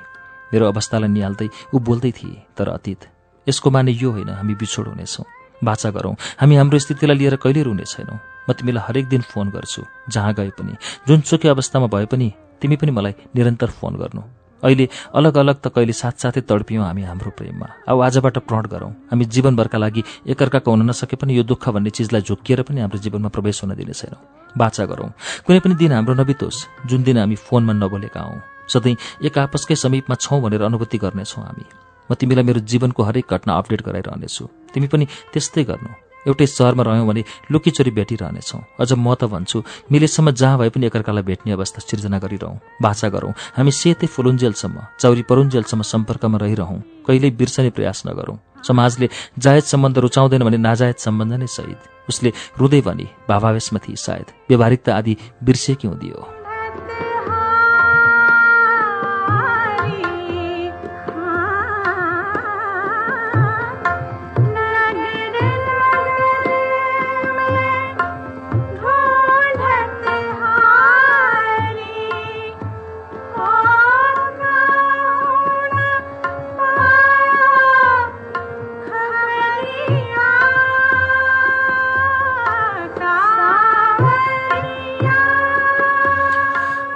मेरो 0.55 0.71
अवस्थालाई 0.71 1.11
निहाल्दै 1.11 1.47
ऊ 1.75 1.79
बोल्दै 1.83 2.11
थिए 2.15 2.43
तर 2.55 2.71
अतीत। 2.71 3.01
यसको 3.47 3.67
माने 3.71 3.91
यो 3.91 4.09
होइन 4.11 4.29
हामी 4.39 4.55
बिछोड 4.55 4.87
हुनेछौँ। 4.87 5.34
बाचा 5.63 5.89
गरौँ। 5.89 6.15
हामी 6.39 6.55
हाम्रो 6.55 6.79
स्थितिलाई 6.79 7.17
लिएर 7.17 7.35
कहिले 7.35 7.63
रुने 7.63 7.83
छैनौँ। 7.83 8.19
म 8.49 8.53
तिमीलाई 8.53 8.83
हरेक 8.87 9.05
दिन 9.07 9.21
फोन 9.21 9.49
गर्छु 9.49 9.83
जहाँ 10.09 10.33
गए 10.33 10.49
पनि। 10.49 10.73
जुनसुकै 11.07 11.49
अवस्थामा 11.49 11.87
भए 11.87 12.05
पनि 12.05 12.31
तिमी 12.61 12.75
पनि 12.75 12.91
मलाई 12.91 13.13
निरन्तर 13.35 13.69
फोन 13.69 13.95
गर्नु। 13.95 14.21
अहिले 14.63 14.89
अलग 15.13 15.37
अलग 15.37 15.55
त 15.61 15.67
कहिले 15.69 15.93
साथसाथै 15.93 16.41
तडपियौँ 16.49 16.85
हामी 16.85 17.03
हाम्रो 17.03 17.31
प्रेममा। 17.37 17.67
अब 17.87 18.01
आजबाट 18.01 18.37
प्रण 18.49 18.65
गरौँ। 18.65 18.91
हामी 19.11 19.25
जीवनभरका 19.25 19.77
लागि 19.77 20.03
एकअर्काको 20.25 20.71
हुन 20.71 20.89
नसके 20.89 21.15
पनि 21.15 21.37
यो 21.37 21.43
दुःख 21.43 21.69
भन्ने 21.69 21.89
चिजलाई 21.89 22.21
झुक्किएर 22.21 22.61
पनि 22.65 22.81
हाम्रो 22.81 22.97
जीवनमा 22.97 23.29
प्रवेश 23.29 23.63
हुन 23.63 23.75
दिने 23.75 23.93
छैनौँ। 23.93 24.21
बाचा 24.57 24.85
गरौँ। 24.85 25.09
कुनै 25.45 25.59
पनि 25.59 25.75
दिन 25.75 25.91
हाम्रो 25.91 26.13
नबितोस्। 26.13 26.65
जुन 26.85 27.03
दिन 27.03 27.17
हामी 27.17 27.35
फोनमा 27.35 27.73
नबोलेका 27.73 28.21
हौँ। 28.21 28.41
सधैँ 28.65 28.95
एक 29.21 29.37
आपसकै 29.37 29.75
समीपमा 29.75 30.15
छौँ 30.15 30.41
भनेर 30.41 30.61
अनुभूति 30.65 30.97
गर्नेछौँ 30.97 31.45
हामी। 31.45 31.84
म 32.09 32.13
तिमीलाई 32.13 32.43
मेरो 32.43 32.59
जीवनको 32.69 33.01
हरेक 33.03 33.25
घटना 33.33 33.51
अपडेट 33.59 33.81
गराइरहनेछु। 33.87 34.43
तिमी 34.73 34.87
पनि 34.87 35.05
त्यस्तै 35.33 35.63
गर्नु। 35.69 35.91
एउटै 36.25 36.45
सहरमा 36.49 36.83
रह्यौँ 36.83 37.05
भने 37.05 37.21
लुकीचोरी 37.53 37.91
भेटिरहनेछौँ। 37.97 38.61
अझ 38.81 38.91
म 38.97 39.13
त 39.13 39.29
भन्छु 39.29 39.57
मिलेसम्म 39.93 40.31
जहाँ 40.33 40.57
भए 40.57 40.69
पनि 40.73 40.85
एकअर्कालाई 40.89 41.23
भेट्ने 41.29 41.51
अवस्था 41.53 41.85
सिर्जना 41.85 42.17
गरिरहँ 42.17 42.81
बाछा 42.81 43.07
गरौँ। 43.13 43.33
हामी 43.57 43.71
सेतै 43.71 44.07
फुलुन्जेलसम्म 44.09 44.77
चौरी 45.01 45.21
परुन्जेलसम्म 45.29 45.81
सम्पर्कमा 45.85 46.37
रहिरहँ। 46.41 47.05
कहिल्यै 47.05 47.31
बिर्सने 47.37 47.69
प्रयास 47.77 48.03
नगरौँ। 48.09 48.37
समाजले 48.65 49.07
जायज 49.37 49.63
सम्बन्ध 49.63 49.97
रुचाउँदैन 50.01 50.43
भने 50.43 50.57
नाजायज 50.57 50.97
सम्बन्ध 50.97 51.33
नै 51.37 51.47
सहित। 51.47 52.09
उसले 52.09 52.29
रुँदै 52.57 52.81
भनी 52.81 53.05
भावावेशमा 53.29 53.79
थिए 53.85 53.95
सायद। 53.95 54.27
व्यवहारिकता 54.49 54.97
आदि 54.97 55.13
बिर्सेकी 55.45 55.87
हुँदियो 55.87 56.44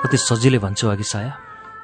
कति 0.10 0.18
सजिलै 0.18 0.58
भन्छौ 0.58 0.90
अघि 0.90 1.04
साया। 1.04 1.38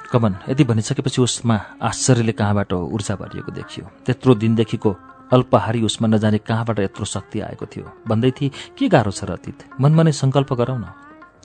कमन 0.09 0.49
यति 0.49 0.63
भनिसकेपछि 0.63 1.21
उसमा 1.21 1.77
आश्चर्यले 1.77 2.31
कहाँबाट 2.31 2.73
ऊर्जा 2.73 3.15
भरिएको 3.21 3.51
देखियो। 3.53 3.85
त्यत्रो 4.05 4.35
दिनदेखिको 4.35 4.89
अल्पहारी 5.29 5.81
उसमा 5.85 6.07
नजाने 6.07 6.37
कहाँबाट 6.41 6.79
यत्रो 6.79 7.05
शक्ति 7.05 7.39
आएको 7.45 7.65
थियो? 7.65 7.85
भन्दै 8.07 8.31
थिए 8.31 8.49
के 8.77 8.89
गाह्रो 8.89 9.11
छ 9.13 9.29
र 9.29 9.37
अतीत? 9.37 9.77
मनमा 9.77 10.03
नै 10.03 10.11
सङ्कल्प 10.11 10.53
गरौँ 10.57 10.79
न 10.81 10.89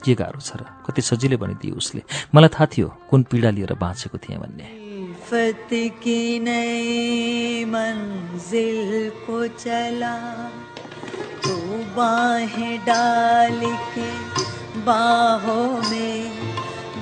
के 0.01 0.13
गाह्रो 0.17 0.41
छ 0.41 0.57
र? 0.57 0.65
कति 0.89 1.01
सजिलै 1.05 1.37
भनिदियो 1.37 1.77
उसले। 1.77 2.01
मलाई 2.33 2.49
थाहा 2.49 2.65
थियो 2.65 2.87
कुन 3.13 3.29
पीडा 3.29 3.49
लिएर 3.53 3.77
बाँचेको 3.77 4.17
थिएँ 4.17 4.41
भन्ने। 4.41 4.65
बाहों 14.81 15.91
में 15.91 16.40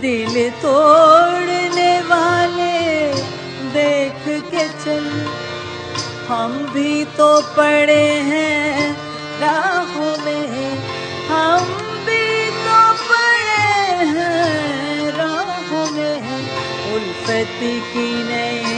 दिल 0.01 0.49
तोड़ने 0.49 2.01
वाले 2.01 2.77
देख 3.73 4.43
के 4.51 4.67
चल। 4.83 5.05
हम 6.27 6.51
भी 6.73 7.05
तो 7.05 7.41
पड़े 7.41 8.07
हैं 8.29 8.97
राहों 9.39 10.13
में। 10.25 10.77
हम 11.27 11.65
भी 12.05 12.51
तो 12.65 12.79
पड़े 13.09 13.67
हैं 14.05 15.11
राहों 15.11 15.85
में। 15.91 16.19
उल्फत 16.93 17.59
की 17.93 18.09
नई 18.23 18.68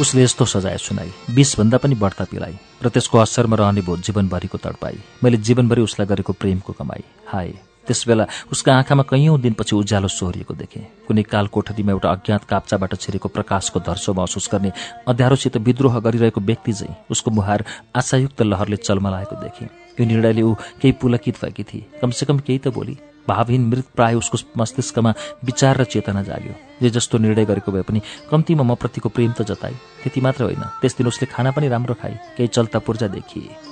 उसले 0.00 0.22
यस्तो 0.22 0.44
सजाय 0.44 0.76
सुनाई। 0.78 1.10
बिसभन्दा 1.34 1.78
पनि 1.78 1.94
बढ्ता 1.94 2.24
पिलाइ 2.24 2.54
र 2.82 2.88
त्यसको 2.88 3.18
असरमा 3.18 3.56
रहने 3.56 3.82
भो 3.82 3.96
जीवनभरिको 3.98 4.58
तडपाई। 4.58 4.98
मैले 5.24 5.36
जीवनभरि 5.38 5.82
उसलाई 5.82 6.06
गरेको 6.06 6.32
प्रेमको 6.32 6.72
कमाई। 6.72 7.04
हाय 7.26 7.52
त्यसबेला 7.86 8.26
उसका 8.52 8.74
आँखामा 8.74 9.02
कैयौँ 9.02 9.40
दिनपछि 9.40 9.74
उज्यालो 9.76 10.08
सोहोरिएको 10.08 10.54
देखेँ। 10.54 10.82
कुनै 11.08 11.22
काल 11.24 11.46
कोठरीमा 11.48 11.92
एउटा 11.92 12.08
अज्ञात 12.10 12.44
काप्चाबाट 12.44 12.94
छिरेको 12.94 13.28
प्रकाशको 13.28 13.80
धर्सो 13.80 14.14
महसुस 14.14 14.48
गर्ने 14.52 14.72
अध्यारोसित 15.08 15.56
विद्रोह 15.58 15.98
गरिरहेको 15.98 16.40
व्यक्ति 16.40 16.72
चाहिँ 16.72 16.94
उसको 17.10 17.30
मुहार 17.30 17.64
आशायुक्त 17.96 18.42
लहरले 18.42 18.76
चलमलाएको 18.78 19.36
देखेँ। 19.42 19.68
यो 20.00 20.06
निर्णयले 20.06 20.42
ऊ 20.42 20.54
केही 20.80 20.92
पुलकित 21.00 21.42
भएकी 21.42 21.62
थिए। 21.64 21.86
कमसेकम 22.02 22.38
केही 22.38 22.58
त 22.58 22.68
बोली। 22.68 22.96
भावहीन 23.28 23.68
मृत 23.68 23.86
प्राय 23.96 24.14
उसको 24.14 24.38
मस्तिष्कमा 24.56 25.14
विचार 25.44 25.76
र 25.76 25.84
चेतना 25.84 26.22
जाग्यो। 26.22 26.54
जे 26.82 26.90
जस्तो 26.90 27.18
निर्णय 27.18 27.44
गरेको 27.44 27.72
भए 27.72 27.82
पनि 27.82 28.00
कम्तीमा 28.30 28.62
म 28.62 28.74
प्रतिको 28.74 29.08
प्रेम 29.08 29.32
त 29.32 29.42
जताए। 29.44 29.74
त्यति 30.02 30.20
मात्र 30.20 30.44
होइन 30.44 30.62
त्यस 30.80 30.96
दिन 30.96 31.06
उसले 31.06 31.26
खाना 31.28 31.50
पनि 31.50 31.68
राम्रो 31.68 31.94
खाए। 31.94 32.18
केही 32.36 32.48
चल्ता 32.48 32.78
पूर्जा 32.78 33.08
देखिए। 33.08 33.67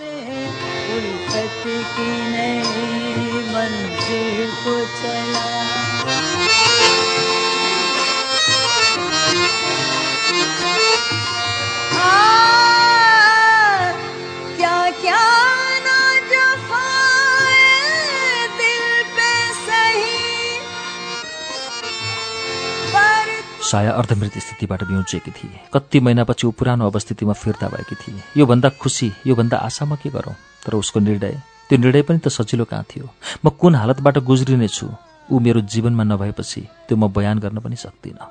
साया 23.66 23.92
अर्धमृत 23.92 24.38
स्थितिबाट 24.38 24.84
बिउजिएकी 24.84 25.30
थिए। 25.30 25.60
कति 25.74 26.00
महिनापछि 26.00 26.46
ऊ 26.46 26.50
पुरानो 26.50 26.90
अवस्थितिमा 26.90 27.32
फिर्ता 27.32 27.68
भएकी 27.68 27.94
थिए। 27.94 28.22
योभन्दा 28.36 28.68
खुसी 28.68 29.12
योभन्दा 29.26 29.56
आशा 29.56 29.84
म 29.84 29.96
के 29.96 30.10
गरौँ? 30.10 30.34
तर 30.66 30.74
उसको 30.74 31.00
निर्णय 31.00 31.42
त्यो 31.68 31.78
निर्णय 31.78 32.02
पनि 32.02 32.18
त 32.18 32.28
सजिलो 32.28 32.64
कहाँ 32.64 32.84
थियो? 32.90 33.08
म 33.44 33.50
कुन 33.50 33.74
हालतबाट 33.74 34.18
गुज्रिनेछु? 34.18 34.86
ऊ 35.32 35.38
मेरो 35.40 35.60
जीवनमा 35.60 36.04
नभएपछि 36.04 36.60
त्यो 36.60 36.96
म 36.96 37.12
बयान 37.12 37.38
गर्न 37.38 37.58
पनि 37.58 37.76
सक्दिनँ। 37.76 38.26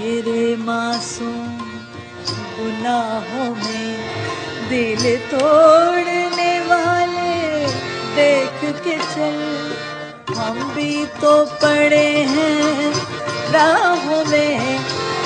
मेरे 0.00 0.56
मासूम 0.56 1.65
गुनाहों 2.58 3.48
में 3.54 3.90
दिल 4.68 5.02
तोड़ने 5.30 6.52
वाले 6.60 7.34
देख 8.16 8.60
के 8.84 8.96
चल। 8.98 9.38
हम 10.38 10.58
भी 10.74 11.06
तो 11.06 11.34
पड़े 11.62 12.06
हैं 12.26 12.92
राहों 13.52 14.24
में। 14.24 14.78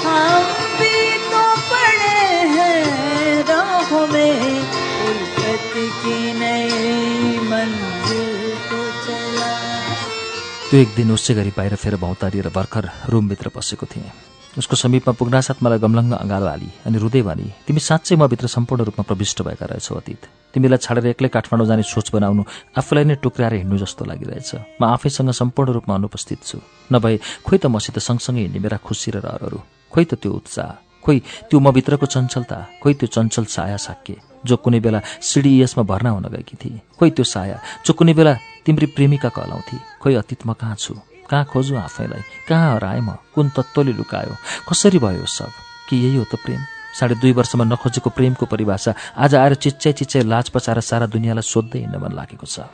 हम 0.04 0.44
भी 0.78 0.96
तो 1.26 1.44
पड़े 1.70 2.24
हैं 2.54 3.44
राहों 3.44 4.06
में। 4.06 4.60
उल्फत 5.08 5.72
की 5.74 6.18
नई 6.32 7.38
मंजिल 7.48 8.56
को 8.64 8.80
चला। 9.06 9.52
त्यो 10.70 10.80
एक 10.80 10.94
दिन 10.96 11.12
उसै 11.12 11.34
गरी 11.34 11.52
बाहिर 11.56 11.74
फेर 11.74 11.96
भौतारिएर 11.96 12.48
भर्खर 12.48 12.90
रुमभित्र 13.08 13.48
पसेको 13.48 13.86
थिएँ 13.86 14.12
उसको 14.58 14.76
समीपमा 14.76 15.12
पुग्नासाथ 15.14 15.62
मलाई 15.62 15.78
गमलङ्ग 15.78 16.12
अँगालो 16.12 16.46
हाली 16.46 16.68
अनि 16.86 16.98
रुँदै 16.98 17.22
भनी 17.22 17.46
तिमी 17.66 17.80
साँच्चै 17.80 18.16
म 18.16 18.26
भित्र 18.26 18.46
सम्पूर्ण 18.50 18.84
रूपमा 18.84 19.04
प्रविष्ट 19.06 19.42
भएका 19.46 19.66
रहेछौ 19.66 19.94
अतीत। 19.94 20.22
तिमीलाई 20.54 20.78
छाडेर 20.82 21.06
एक्लै 21.14 21.28
काठमाडौँ 21.30 21.66
जाने 21.66 21.82
सोच 21.86 22.10
बनाउनु 22.10 22.42
आफूलाई 22.74 23.04
नै 23.04 23.14
टुक्राएर 23.22 23.54
हिँड्नु 23.62 23.78
जस्तो 23.78 24.04
लागिरहेछ। 24.10 24.50
म 24.80 24.82
आफैसँग 24.90 25.30
सम्पूर्ण 25.30 25.72
रूपमा 25.72 25.94
अनुपस्थित 25.94 26.42
छु। 26.42 26.58
नभए 26.90 27.16
खोइ 27.46 27.58
त 27.62 27.66
मसित 27.70 27.98
सँगसँगै 27.98 28.40
हिँड्ने 28.50 28.58
मेरा 28.58 28.76
खुसी 28.82 29.10
र 29.14 29.22
रहरहरू। 29.22 29.58
खोइ 29.92 30.04
त 30.04 30.14
त्यो 30.18 30.32
उत्साह। 30.34 30.70
खोइ 31.04 31.18
त्यो 31.46 31.58
म 31.60 31.70
भित्रको 31.70 32.06
चञ्चलता। 32.06 32.58
खोइ 32.82 32.94
त्यो 32.98 33.06
चञ्चल 33.06 33.44
साया 33.46 33.76
साक्य 33.76 34.16
जो 34.46 34.56
कुनै 34.56 34.80
बेला 34.80 35.00
सिडिएसमा 35.22 35.84
भर्ना 35.86 36.10
हुन 36.10 36.26
गएकी 36.34 36.56
थिए। 36.58 36.80
खोइ 36.98 37.10
त्यो 37.14 37.24
साया 37.24 37.56
जो 37.86 37.92
कुनै 37.94 38.14
बेला 38.18 38.34
तिम्री 38.66 38.86
प्रेमिका 38.98 39.28
कहलाउँथे। 39.30 39.76
खोइ 40.02 40.14
अतीत 40.14 40.46
म 40.46 40.52
कहाँ 40.58 40.76
छु? 40.76 40.94
कहाँ 41.30 41.44
खोजु 41.44 41.76
आफैलाई? 41.76 42.22
कहाँ 42.48 42.74
हराएँ 42.74 43.00
म? 43.00 43.14
कुन 43.34 43.48
तत्त्वले 43.56 43.92
लुकायो? 43.92 44.34
कसरी 44.68 44.98
भयो 44.98 45.26
सब? 45.26 45.50
कि 45.88 45.96
यही 45.96 46.16
हो 46.16 46.24
त 46.24 46.34
प्रेम? 46.34 46.58
साढे 46.98 47.14
दुई 47.14 47.32
वर्षमा 47.32 47.64
नखोजेको 47.64 48.10
प्रेमको 48.10 48.46
परिभाषा 48.46 48.94
आज 49.14 49.34
आएर 49.34 49.54
चिच्चाइ 49.54 49.92
चिच्चाइ 49.92 50.22
लाज 50.26 50.48
पचाएर 50.50 50.80
सारा 50.82 51.06
दुनियाँलाई 51.06 51.42
सोध्दै 51.46 51.78
हिँड्न 51.78 51.96
मन 52.02 52.12
लागेको 52.18 52.46
छ। 52.46 52.66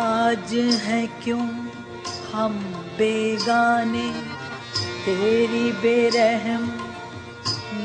आज 0.00 0.50
है 0.84 1.00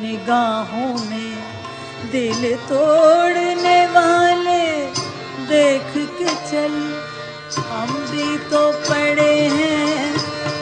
निगाहों 0.01 0.95
दिल 2.11 2.41
तोड़ने 2.69 3.79
वाले 3.87 4.34
देख 5.45 5.93
के 5.97 6.25
चल। 6.25 7.05
हम 7.69 7.87
भी 7.87 8.37
तो 8.37 8.71
पड़े 8.71 9.47
हैं 9.47 10.13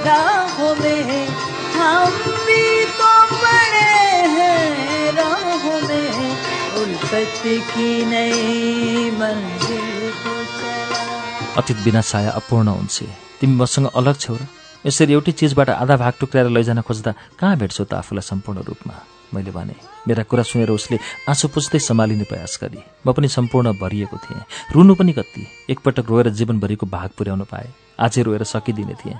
राहों 0.04 0.76
में। 0.76 1.28
हम 1.74 2.12
भी 2.46 2.86
तो 2.86 3.26
पड़े 3.26 3.94
हैं 4.38 5.12
राहों 5.14 5.82
में। 5.82 6.30
उल्फत 6.74 7.42
की 7.46 8.06
नई 8.06 9.12
मंजिल 9.12 10.12
को 10.12 10.44
चला। 10.44 11.62
अतीत 11.62 11.78
बिना 11.78 12.02
साया 12.02 12.30
अपूर्ण 12.30 12.68
हुन्छ। 12.68 13.04
तिमी 13.42 13.56
मसँग 13.56 13.90
अलग 13.96 14.18
छौ 14.18 14.36
र? 14.36 14.40
यसरी 14.86 15.14
एउटै 15.14 15.32
चिजबाट 15.32 15.70
आधा 15.70 15.98
भाग 15.98 16.14
टुक्राएर 16.20 16.48
लैजान 16.48 16.82
खोज्दा 16.82 17.12
कहाँ 17.12 17.58
भेट्छौ 17.58 17.84
त 17.84 17.94
आफूलाई 17.94 18.22
सम्पूर्ण 18.22 18.60
रूपमा? 18.64 18.94
मैले 19.34 19.52
भने। 19.52 19.74
मेरा 20.08 20.24
कुरा 20.24 20.44
सुनेर 20.44 20.70
उसले 20.70 21.00
आँसु 21.30 21.48
पुस्दै 21.48 21.80
सम्हालिने 21.80 22.24
प्रयास 22.24 22.60
गरी। 22.62 22.84
म 23.08 23.14
पनि 23.14 23.28
सम्पूर्ण 23.28 23.74
भरिएको 23.74 24.18
थिएँ। 24.18 24.42
रुनु 24.72 24.96
पनि 24.96 25.14
कति। 25.14 25.48
एकपटक 25.70 26.06
रोएर 26.10 26.30
जीवनभरिको 26.30 26.86
भाग 26.86 27.10
पुर्याउन 27.18 27.42
पाएँ। 27.42 27.74
आजै 28.00 28.22
रोएर 28.22 28.44
सकिदिने 28.44 28.94
थिएँ। 28.94 29.20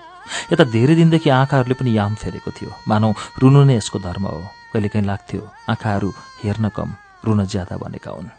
यता 0.54 0.64
धेरै 0.64 0.96
दिनदेखि 0.96 1.30
आँखाहरूले 1.30 1.74
पनि 1.74 1.98
याम 1.98 2.16
फेरेको 2.16 2.52
थियो। 2.52 2.72
मानौ 2.88 3.14
रुनु 3.42 3.64
नै 3.64 3.78
यसको 3.78 4.00
धर्म 4.00 4.24
हो। 4.24 4.44
कहिलेकाहीँ 4.74 5.06
लाग्थ्यो 5.06 5.50
आँखाहरू 5.70 6.14
हेर्न 6.44 6.70
कम 6.70 6.94
रुन 7.26 7.46
ज्यादा 7.46 7.78
भनेका 7.78 8.12
हुन्। 8.12 8.30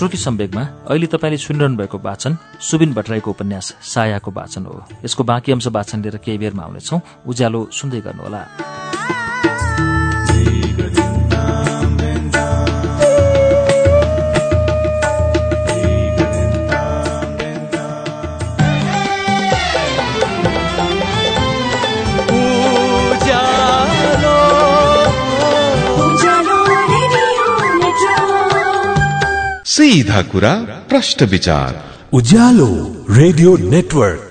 श्रुति 0.00 0.16
सम्वेकमा 0.16 0.62
अहिले 0.88 1.06
तपाईँले 1.06 1.36
सुनिरहनु 1.36 1.76
भएको 1.76 1.98
वाचन 1.98 2.36
सुबिन 2.60 2.94
भट्टराईको 2.94 3.30
उपन्यास 3.30 3.76
सायाको 3.84 4.30
वाचन 4.30 4.64
हो। 4.66 4.84
यसको 5.04 5.24
बाँकी 5.24 5.52
अंश 5.52 5.66
वाचन 5.66 6.02
लिएर 6.02 6.16
केही 6.16 6.38
बेरमा 6.38 6.62
आउनेछौँ। 6.62 7.00
उज्यालो 7.28 7.68
सुन्दै 7.72 8.00
गर्नुहोला। 8.00 8.40
सीधा 29.90 30.20
कुरा 30.22 30.52
प्रश्न 30.88 31.26
विचार। 31.26 31.72
Ujyaalo 32.12 32.66
radio 33.10 33.56
network. 33.56 34.26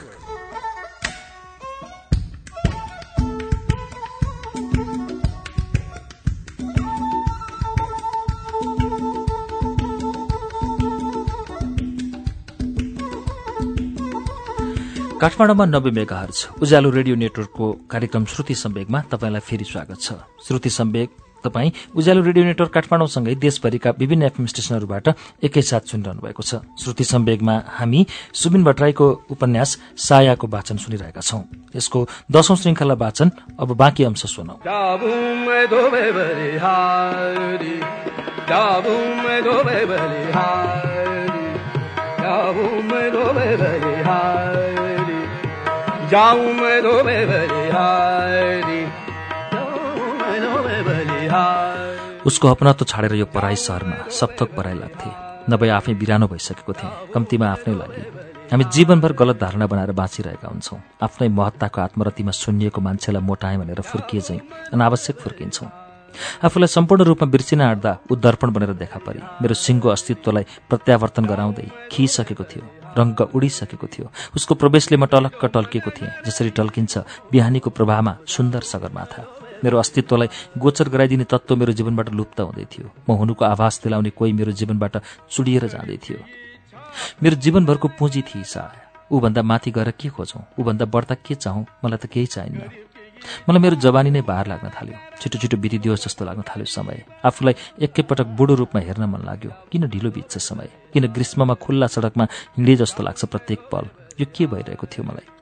काठमाडौँमा 15.22 15.66
नब्बे 15.66 15.92
मेगाहर्ज 15.92 16.48
उज्यालो 16.62 16.90
रेडियो 16.90 17.16
नेटवर्कको 17.16 17.72
कार्यक्रम 17.92 18.26
श्रुति 18.26 18.56
सम्वेकमा 18.56 19.02
तपाईँलाई 19.12 19.42
फेरि 19.42 19.66
स्वागत 19.66 20.02
छ। 20.02 20.14
श्रुति 20.48 20.70
सम्वेक 20.70 21.10
तपाईँ 21.44 21.72
उज्यालो 21.96 22.22
रेडियो 22.24 22.46
नेटवर्क 22.46 22.72
काठमाडौँसँगै 22.72 23.36
देशभरिका 23.36 23.90
विभिन्न 24.00 24.24
एफएम 24.24 24.46
स्टेशनहरूबाट 24.46 25.08
एकैसाथ 25.44 25.80
सुनिरहनु 25.80 26.22
भएको 26.22 26.44
छ। 26.44 26.56
श्रुति 26.56 27.04
सम्वेगमा 27.04 27.56
हामी 27.68 28.06
सुबिन 28.34 28.64
भट्टराईको 28.64 29.22
उपन्यास 29.32 29.78
सायाको 29.98 30.48
वाचन 30.48 30.78
सुनिरहेका 30.78 31.22
छौं। 31.22 31.42
यसको 31.76 32.08
दशौं 32.32 32.56
श्रृङ्खला 32.56 32.94
वाचन 32.94 33.32
अब 33.60 33.76
बाँकी 33.76 34.04
अंश 34.04 34.26
सुनौ। 34.26 34.60
उसको 51.30 52.48
अपनात्व 52.48 52.86
छाडेर 52.86 53.14
यो 53.16 53.26
पराई 53.26 53.56
सहरमा 53.56 54.10
सपथोक 54.10 54.50
पराई 54.58 54.74
लाग्थे। 54.74 55.10
नभए 55.50 55.70
आफै 55.70 55.94
बिरानो 55.94 56.28
भइसकेको 56.28 56.74
थिएँ। 56.74 56.92
कम्तीमा 57.14 57.48
आफ्नै 57.48 57.74
लागि। 57.76 58.02
हामी 58.52 58.64
जीवनभर 58.74 59.14
गलत 59.14 59.38
धारणा 59.40 59.66
बनाएर 59.68 59.92
बाँचिरहेका 59.92 60.48
हुन्छौँ। 60.48 60.80
आफ्नै 61.02 61.28
महत्ताको 61.30 61.82
आत्मरतिमा 61.82 62.32
सुन्निएको 62.32 62.82
मान्छेलाई 62.82 63.22
मोटाएँ 63.22 63.58
भनेर 63.58 63.82
फुर्किए 63.82 64.22
चाहिँ 64.22 64.42
अनावश्यक 64.74 65.18
फुर्किन्छौँ। 65.22 65.70
आफूलाई 66.44 66.68
सम्पूर्ण 66.68 67.04
रूपमा 67.04 67.30
बिर्सिन 67.30 67.62
आँट्दा 67.62 67.92
ऊ 68.12 68.16
दर्पण 68.16 68.50
बनेर 68.50 68.74
देखा 68.74 69.00
परे। 69.06 69.22
मेरो 69.42 69.54
सिङ्गो 69.54 69.90
अस्तित्वलाई 69.90 70.46
प्रत्यावर्तन 70.70 71.26
गराउँदै 71.26 71.68
खिसकेको 71.92 72.44
थियो। 72.44 72.64
रङ्ग 72.98 73.22
उडिसकेको 73.38 73.88
थियो। 73.88 74.12
उसको 74.36 74.56
प्रवेशले 74.56 74.98
म 74.98 75.06
टलक्क 75.06 75.46
टल्किएको 75.46 75.92
थिएँ 75.94 76.12
जसरी 76.26 76.50
टल्किन्छ 76.50 76.98
बिहानीको 77.32 77.70
प्रभावमा 77.70 78.18
सुन्दर 78.26 78.62
सगरमाथा। 78.66 79.39
मेरो 79.64 79.78
अस्तित्वलाई 79.78 80.28
गोचर 80.58 80.90
गराइदिने 80.90 81.24
तत्त्व 81.24 81.56
मेरो 81.56 81.74
जीवनबाट 81.74 82.10
लुप्त 82.10 82.40
हुँदै 82.42 82.66
थियो। 82.66 82.88
म 83.10 83.18
हुनुको 83.20 83.46
आभास 83.46 83.82
दिलाउने 83.84 84.10
कोही 84.10 84.34
मेरो 84.34 84.52
जीवनबाट 84.52 84.98
चुडिएर 85.32 85.68
जाँदै 85.68 85.98
थियो। 85.98 86.20
मेरो 87.24 87.36
जीवनभरको 87.36 87.88
पुँजी 88.00 88.22
थिए 88.22 88.44
साया 88.44 89.08
ऊभन्दा 89.12 89.42
माथि 89.42 89.72
गएर 89.72 89.92
के 89.92 90.10
खोजौँ? 90.10 90.42
ऊभन्दा 90.60 90.86
बढ्ता 90.86 91.16
के 91.26 91.36
चाहौँ? 91.36 91.66
मलाई 91.86 91.98
त 91.98 92.06
केही 92.06 92.26
चाहिन्न। 92.26 92.70
मलाई 93.50 93.62
मेरो 93.62 93.76
जवानी 93.76 94.10
नै 94.12 94.22
बाहिर 94.22 94.48
लाग्न 94.48 94.70
थाल्यो। 94.70 94.98
छिटो 95.20 95.38
छिटो 95.40 95.58
बितिदियोस् 95.58 96.06
जस्तो 96.06 96.26
लाग्न 96.26 96.42
थाल्यो 96.46 96.66
समय। 96.66 97.04
आफूलाई 97.26 97.56
एकैपटक 97.82 98.28
बुढो 98.38 98.54
रूपमा 98.56 98.82
हेर्न 98.82 99.04
मन 99.10 99.22
लाग्यो। 99.26 99.52
किन 99.72 99.90
ढिलो 99.90 100.10
बित्छ 100.12 100.38
समय? 100.38 100.70
किन 100.94 101.08
ग्रीष्ममा 101.10 101.54
खुल्ला 101.54 101.88
सडकमा 101.88 102.28
हिँडे 102.58 102.76
जस्तो 102.76 103.04
लाग्छ 103.04 103.26
प्रत्येक 103.26 103.60
पल? 103.72 103.86
यो 104.22 104.26
के 104.36 104.46
भइरहेको 104.46 104.88
थियो 104.88 105.04
मलाई? 105.04 105.39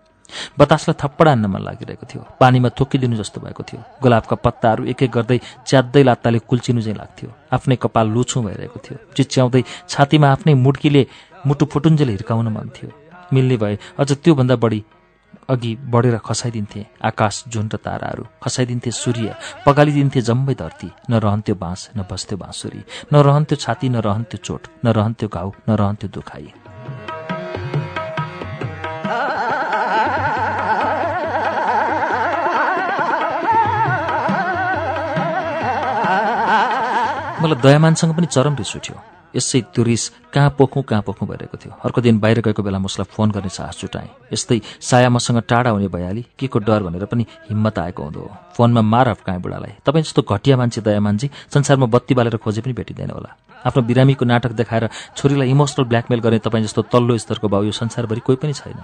बतासलाई 0.60 0.96
थप्पड 1.02 1.28
हान्न 1.28 1.46
मन 1.46 1.62
लागिरहेको 1.62 2.06
थियो। 2.10 2.22
पानीमा 2.40 2.70
थोकिदिनु 2.70 3.16
जस्तो 3.16 3.42
भएको 3.42 3.63
थियो। 3.63 3.82
गुलाबका 4.02 4.36
पत्ताहरू 4.36 4.86
एक 4.86 5.04
एक 5.04 5.12
गर्दै 5.12 5.40
च्यात्दै 5.68 6.04
लात्ताले 6.04 6.40
कुल्चिनु 6.40 6.82
चाहिँ 6.82 6.98
लाग्थ्यो। 6.98 7.30
आफ्नै 7.54 7.76
कपाल 7.76 8.08
लुछु 8.08 8.42
भइरहेको 8.42 8.80
थियो। 8.86 8.98
चिच्याउँदै 9.16 9.63
छातीमा 9.90 10.28
आफ्नै 10.32 10.54
मुड्कीले 10.54 11.08
मुटु 11.46 11.66
फुटुन्जेल 11.66 12.10
हिर्काउन 12.10 12.48
मन 12.48 12.70
थियो। 12.76 12.92
मिल्ने 13.34 13.58
भए 13.58 13.78
अझ 14.00 14.12
त्योभन्दा 14.12 14.56
बढी 14.56 14.84
अघि 15.50 15.72
बढेर 15.92 16.18
खसाइदिन्थे 16.18 16.86
आकाश 17.04 17.44
र 17.56 17.78
ताराहरू। 17.86 18.24
खसाइदिन्थे 18.44 18.92
सूर्य। 18.92 19.36
पगालिदिन्थे 19.66 20.22
जम्मै 20.22 20.56
धरती। 20.56 20.90
न 21.10 21.13
रहन्थ्यो 21.24 21.56
बाँस 21.56 21.90
न 21.98 22.06
बस्थ्यो 22.12 22.38
बाँसुरी। 22.38 22.82
न 23.13 23.16
रहन्थ्यो 23.16 23.56
छाती 23.56 23.90
न 23.90 23.96
रहन्थ्यो 23.96 24.40
चोट। 24.44 24.68
न 24.86 24.88
रहन्थ्यो 24.88 25.30
घाउ 25.30 25.52
न 25.70 25.76
रहन्थ्यो 25.76 26.10
दुखाइ। 26.10 26.67
मलाई 37.48 37.62
दयामानसँग 37.64 38.12
पनि 38.16 38.28
चरम 38.28 38.56
रिस 38.60 38.76
उठ्यो। 38.76 38.96
यसै 39.36 39.60
त्यो 39.74 39.84
रिस 39.84 40.04
कहाँ 40.34 40.50
पोखौँ 40.58 40.84
कहाँ 40.84 41.02
पोखौँ 41.02 41.28
भइरहेको 41.28 41.58
थियो। 41.58 41.74
अर्को 41.84 42.02
दिन 42.02 42.20
बाहिर 42.20 42.42
गएको 42.42 42.64
बेला 42.64 42.80
उसलाई 42.80 43.08
फोन 43.08 43.32
गर्ने 43.32 43.50
साहस 43.50 43.80
जुटाएँ। 43.80 44.10
यस्तै 44.34 44.60
साया 44.82 45.10
मसँग 45.10 45.42
टाढा 45.48 45.70
हुने 45.70 45.88
भइहाली 45.88 46.26
के 46.40 46.48
को 46.48 46.60
डर 46.60 46.84
भनेर 46.84 47.06
पनि 47.06 47.26
हिम्मत 47.50 47.80
आएको 47.80 48.04
हुँदो 48.04 48.20
हो। 48.20 48.36
फोनमा 48.56 48.82
मार 48.82 49.10
हप्काएँ 49.10 49.40
बुढालाई। 49.40 49.74
तपाईँ 49.86 50.04
जस्तो 50.04 50.22
घटिया 50.22 50.58
मान्छे 50.58 50.82
दयामानजी 50.82 51.30
संसारमा 51.54 51.86
बत्ती 51.86 52.14
बालेर 52.16 52.38
खोजे 52.38 52.62
पनि 52.62 52.74
भेटिँदैन 52.74 53.12
होला। 53.12 53.36
आफ्नो 53.68 53.84
बिरामीको 53.84 54.26
नाटक 54.26 54.52
देखाएर 54.58 54.90
छोरीलाई 55.18 55.50
इमोसनल 55.52 55.86
ब्ल्याकमेल 55.86 56.20
गर्ने 56.20 56.40
तपाईँ 56.40 56.64
जस्तो 56.64 56.82
तल्लो 56.88 57.18
स्तरको 57.18 57.48
भाउ 57.48 57.64
यो 57.64 57.72
संसारभरि 57.72 58.20
कोही 58.26 58.38
पनि 58.42 58.54
छैन। 58.54 58.80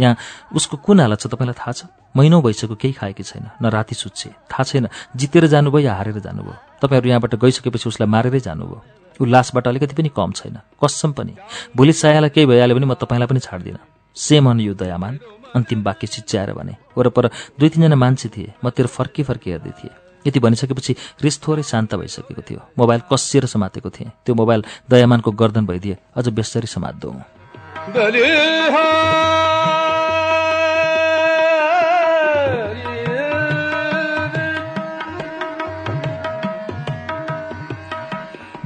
यहाँ 0.00 0.16
उसको 0.54 0.76
कुन 0.78 1.00
हालत 1.00 1.20
छ 1.20 1.26
तपाईँलाई 1.26 1.58
थाहा 1.58 1.72
छ? 1.72 1.90
महिनौ 2.16 2.40
भइसक्यो 2.40 2.76
केही 2.78 2.94
खाएकी 2.94 3.22
छैन 3.22 3.50
न 3.60 3.66
राति 3.66 3.94
सुत्छे। 3.94 4.30
थाहा 4.46 4.62
छैन 4.62 4.88
जितेर 5.16 5.46
जानुभयो 5.50 5.84
या 5.84 5.94
हारेर 5.94 6.18
जानुभयो। 6.22 6.67
तपाईँहरू 6.82 7.08
यहाँबाट 7.08 7.34
गइसकेपछि 7.34 7.88
उसलाई 7.88 8.08
मारेरै 8.08 8.40
जानुभयो। 8.40 8.82
ऊ 9.20 9.24
लासबाट 9.24 9.68
अलिकति 9.68 9.94
पनि 9.94 10.10
कम 10.16 10.32
छैन। 10.32 10.58
कसम 10.84 11.12
पनि। 11.12 11.34
भोलि 11.76 11.92
सायालाई 11.92 12.30
केही 12.30 12.46
भइहाल्यो 12.46 12.76
भने 12.76 12.86
म 12.86 12.94
तपाईँलाई 12.94 13.26
पनि 13.26 13.40
छाड्दिनँ। 13.40 13.78
सेम 14.14 14.50
अन 14.50 14.60
यो 14.60 14.74
दयामान। 14.74 15.18
अन्तिम 15.56 15.82
वाक्य 15.82 16.06
चिच्याएर 16.06 16.52
भने। 16.52 16.76
वरपर 16.96 17.26
दुई 17.60 17.68
तिनजना 17.68 17.96
मान्छे 17.96 18.28
थिए। 18.28 18.52
म 18.64 18.70
तेरो 18.70 18.88
फर्की 18.88 19.22
फर्की 19.22 19.50
हेर्दै 19.50 19.70
थिएँ। 19.70 19.94
यति 20.26 20.40
भनिसकेपछि 20.40 20.96
रिस 21.22 21.42
थोरै 21.42 21.62
शान्त 21.62 21.94
भइसकेको 21.94 22.42
थियो। 22.42 22.60
मोबाइल 22.78 23.00
कसिएर 23.12 23.46
समातेको 23.46 23.90
थिएँ। 23.90 24.10
त्यो 24.26 24.34
मोबाइल 24.34 24.64
दयामानको 24.90 25.30
गर्दन 25.30 25.66
भइदिए 25.66 25.96
अझ 26.16 26.28
बेसरी 26.28 26.66
समात्दो 26.66 27.08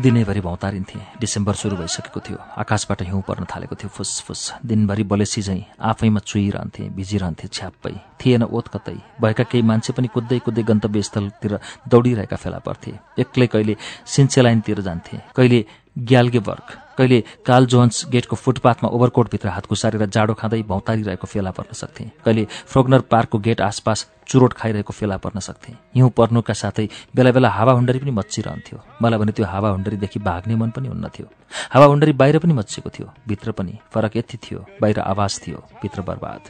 दिनैभरि 0.02 0.40
भौतारिन्थे। 0.40 0.98
डिसेम्बर 1.20 1.54
सुरु 1.54 1.76
भइसकेको 1.76 2.20
थियो। 2.20 2.38
आकाशबाट 2.58 3.02
हिउँ 3.02 3.22
पर्न 3.22 3.44
थालेको 3.44 3.74
थियो। 3.74 3.88
फुसफुस 3.88 4.42
दिनभरि 4.66 5.02
बलेसी 5.02 5.42
झैँ 5.42 5.62
आफैमा 5.80 6.20
चुइरहन्थे 6.20 6.88
भिजिरहन्थे 6.90 7.48
छ्याप्पै। 7.48 7.94
थिएन 8.18 8.42
ओत 8.42 8.68
कतै। 8.68 8.98
भएका 9.20 9.44
केही 9.44 9.62
मान्छे 9.62 9.92
पनि 9.92 10.08
कुद्दै 10.08 10.38
कुद्दै 10.38 10.62
गन्तव्यस्थलतिर 10.62 11.52
दौडिरहेका 11.88 12.36
फेला 12.36 12.58
पर्थे। 12.58 12.92
एक्लै 13.18 13.46
कहिले 13.46 13.76
सिन्चेलाइनतिर 14.06 14.80
जान्थे। 14.80 15.16
कहिले 15.36 15.60
ग्याल्गेबर्ग। 15.98 16.78
कहिले 16.98 17.20
काल 17.46 17.66
जोन्स 17.66 18.06
गेटको 18.08 18.36
फुटपाथमा 18.36 18.88
ओभरकोटभित्र 18.88 19.48
हात 19.48 19.66
घुसारेर 19.68 20.06
जाडो 20.06 20.34
खाँदै 20.34 20.62
भौतारिरहेको 20.62 21.26
फेला 21.26 21.50
पर्न 21.50 21.72
सक्थे। 21.72 22.04
कहिले 22.24 22.46
फ्रोगनर 22.66 23.00
पार्कको 23.00 23.38
गेट 23.38 23.60
आसपास 23.60 24.06
चुरोट 24.28 24.52
खाइरहेको 24.52 24.92
फेला 24.92 25.16
पर्न 25.16 25.38
सक्थे। 25.40 25.72
हिउँ 25.94 26.10
पर्नुका 26.10 26.54
साथै 26.54 26.88
बेला 27.16 27.30
बेला 27.32 27.48
हावाहुण्डरी 27.48 27.98
पनि 27.98 28.10
मच्चिरहन्थ्यो। 28.10 28.78
मलाई 29.02 29.18
भने 29.18 29.32
त्यो 29.32 29.46
हावाहुण्डरीदेखि 29.46 30.20
भाग्ने 30.20 30.54
मन 30.54 30.70
पनि 30.70 30.88
हुन्न 30.88 31.08
थियो। 31.08 31.26
हावाहुण्डरी 31.70 32.12
बाहिर 32.12 32.38
पनि 32.38 32.52
मच्चिएको 32.52 32.90
थियो। 32.90 33.12
भित्र 33.28 33.52
पनि 33.52 33.78
फरक 33.92 34.16
यति 34.16 34.36
थियो। 34.36 34.64
बाहिर 34.80 35.00
आवाज 35.00 35.40
थियो। 35.46 35.64
भित्र 35.82 36.02
बर्बाद। 36.02 36.40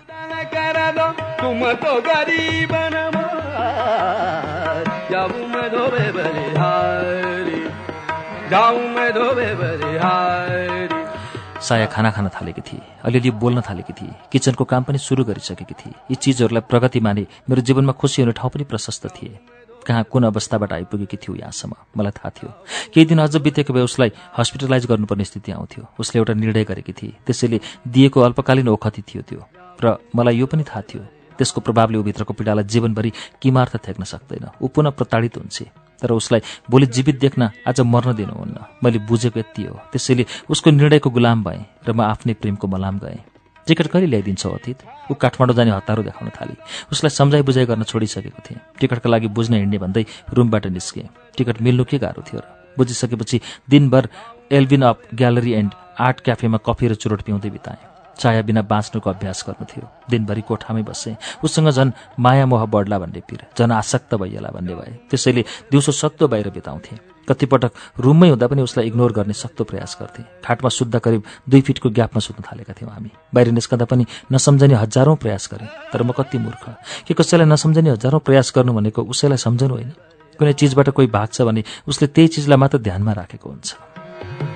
साया 11.62 11.87
खाना 11.87 12.11
खान 12.11 12.29
थालेकी 12.29 12.61
थिए 12.61 12.81
अलिअलि 13.05 13.31
बोल्न 13.31 13.61
थालेकी 13.61 13.93
थिए 13.93 14.15
किचनको 14.33 14.65
काम 14.65 14.83
पनि 14.83 14.99
सुरु 14.99 15.25
गरिसकेकी 15.25 15.75
थिए। 15.75 15.93
यी 16.11 16.15
चिजहरूलाई 16.15 16.62
प्रगति 16.71 17.01
माने 17.01 17.27
मेरो 17.51 17.62
जीवनमा 17.62 17.93
खुसी 17.93 18.23
हुने 18.23 18.33
ठाउँ 18.33 18.51
पनि 18.51 18.65
प्रशस्त 18.65 19.07
थिए। 19.07 19.38
कहाँ 19.87 20.05
कुन 20.05 20.25
अवस्थाबाट 20.25 20.73
आइपुगेकी 20.73 21.17
थियो 21.17 21.37
यहाँसम्म 21.37 21.75
मलाई 21.97 22.12
थाहा 22.12 22.31
थियो। 22.31 22.51
केही 22.95 23.07
दिन 23.07 23.19
अझ 23.19 23.37
बितेको 23.37 23.73
भए 23.73 23.83
उसलाई 23.83 24.12
हस्पिटलाइज 24.38 24.87
गर्नुपर्ने 24.87 25.25
स्थिति 25.25 25.53
आउँथ्यो। 25.53 25.87
उसले 26.01 26.19
एउटा 26.19 26.35
निर्णय 26.35 26.65
गरेकी 26.65 26.93
थिए। 26.93 27.12
त्यसैले 27.27 27.61
दिएको 27.88 28.21
अल्पकालीन 28.21 28.69
ओखति 28.69 29.03
थियो 29.03 29.23
त्यो। 29.23 29.41
र 29.85 29.97
मलाई 30.17 30.37
यो 30.37 30.47
पनि 30.47 30.62
थाहा 30.62 30.83
थियो 30.91 31.03
त्यसको 31.38 31.61
प्रभावले 31.61 31.99
ऊ 31.99 32.03
भित्रको 32.03 32.33
पीडालाई 32.35 32.65
जीवनभरि 32.65 33.12
किमार्थ 33.43 33.77
थ्याक्न 33.77 34.05
सक्दैन। 34.05 34.45
ऊ 34.62 34.69
पुनः 34.69 34.91
प्रताडित 34.91 35.37
हुन्छ। 35.38 35.62
तर 36.03 36.12
उसलाई 36.12 36.41
भोलि 36.67 36.87
जीवित 36.87 37.19
देख्न 37.21 37.51
आज 37.67 37.81
मर्न 37.81 38.12
दिनुहुन्न 38.12 38.59
मैले 38.83 38.99
बुझेको 39.07 39.38
यति 39.38 39.62
हो। 39.62 39.79
त्यसैले 39.93 40.27
उसको 40.51 40.71
निर्णयको 40.71 41.11
गुलाम 41.11 41.45
भएँ 41.45 41.62
र 41.87 41.93
म 41.95 42.01
आफ्नै 42.03 42.35
प्रेमको 42.35 42.67
मलाम 42.67 42.99
गएँ। 42.99 43.21
टिकट 43.67 43.87
कहिले 43.87 44.07
ल्याइदिन्छौ 44.11 44.51
अतीत? 44.51 44.79
ऊ 45.11 45.15
काठमाडौँ 45.15 45.55
जाने 45.55 45.71
हतारो 45.71 46.03
देखाउन 46.03 46.31
थाली। 46.35 46.57
उसलाई 46.91 47.11
सम्झाइ 47.11 47.43
बुझाइ 47.47 47.67
गर्न 47.71 47.83
छोडिसकेको 47.87 48.43
थिएँ। 48.43 48.59
टिकटका 48.81 49.09
लागि 49.11 49.29
बुझ्न 49.31 49.55
हिँड्ने 49.55 49.79
भन्दै 49.79 50.05
रुमबाट 50.35 50.67
निस्केँ। 50.67 51.07
टिकट 51.38 51.62
मिल्नु 51.62 51.85
के 51.87 51.99
गाह्रो 52.03 52.23
थियो 52.27 52.41
र? 52.43 52.47
बुझिसकेपछि 52.75 53.41
दिनभर 53.71 54.09
एल्बिन 54.51 54.83
अप 54.83 54.99
ग्यालरी 55.15 55.53
एन्ड 55.53 55.71
आर्ट 56.01 56.21
क्याफेमा 56.21 56.59
कफी 56.67 56.87
र 56.88 56.95
चुरोट 56.99 57.23
पिउँदै 57.23 57.51
बिताएँ। 57.51 57.91
चाया 58.18 58.42
बिना 58.42 58.62
बाँच्नुको 58.62 59.11
अभ्यास 59.11 59.44
गर्नु 59.46 59.64
थियो। 59.64 59.88
दिनभरि 60.11 60.40
कोठामै 60.40 60.83
बसेँ। 60.83 61.16
उसँग 61.44 61.70
झन् 61.70 61.90
माया 62.18 62.46
मोह 62.46 62.64
बढ्ला 62.66 62.98
भन्ने 62.98 63.20
पिर 63.20 63.46
झन् 63.59 63.72
आसक्त 63.72 64.14
भइएला 64.14 64.51
भन्ने 64.51 64.75
भए। 64.75 64.92
त्यसैले 65.11 65.42
दिउँसो 65.70 65.92
सक्दो 65.92 66.29
बाहिर 66.29 66.51
बिताउँथेँ। 66.51 66.98
कतिपटक 67.29 67.72
रुममै 68.01 68.29
हुँदा 68.29 68.46
पनि 68.46 68.62
उसलाई 68.62 68.87
इग्नोर 68.87 69.12
गर्ने 69.12 69.33
सक्दो 69.33 69.64
प्रयास 69.64 69.96
गर्थे। 70.01 70.22
खाटमा 70.44 70.68
सुत्दा 70.68 70.98
करिब 70.98 71.22
दुई 71.48 71.61
फिटको 71.61 71.90
ग्यापमा 71.90 72.20
सुत्न 72.20 72.42
थालेका 72.42 72.72
थियौँ 72.72 72.92
हामी। 72.92 73.11
बाहिर 73.35 73.51
निस्कँदा 73.53 73.85
पनि 73.85 74.07
नसम्झने 74.33 74.75
हजारौँ 74.75 75.16
प्रयास 75.16 75.48
गरेँ। 75.55 75.68
तर 75.92 76.03
म 76.03 76.12
कति 76.12 76.38
मूर्ख। 76.38 76.64
के 77.07 77.14
कसैलाई 77.14 77.46
नसम्झने 77.46 77.90
हजारौँ 77.90 78.20
प्रयास 78.20 78.53
गर्नु 78.57 78.72
भनेको 78.72 79.03
उसैलाई 79.03 79.38
सम्झनु 79.38 79.75
होइन। 79.75 79.92
कुनै 80.38 80.53
चिजबाट 80.53 80.88
कोही 80.90 81.07
भाग्छ 81.07 81.42
भने 81.42 81.62
उसले 81.88 82.07
त्यही 82.09 82.29
चिजलाई 82.29 82.59
मात्र 82.59 82.79
ध्यानमा 82.79 83.12
राखेको 83.12 83.48
हुन्छ। 83.48 84.52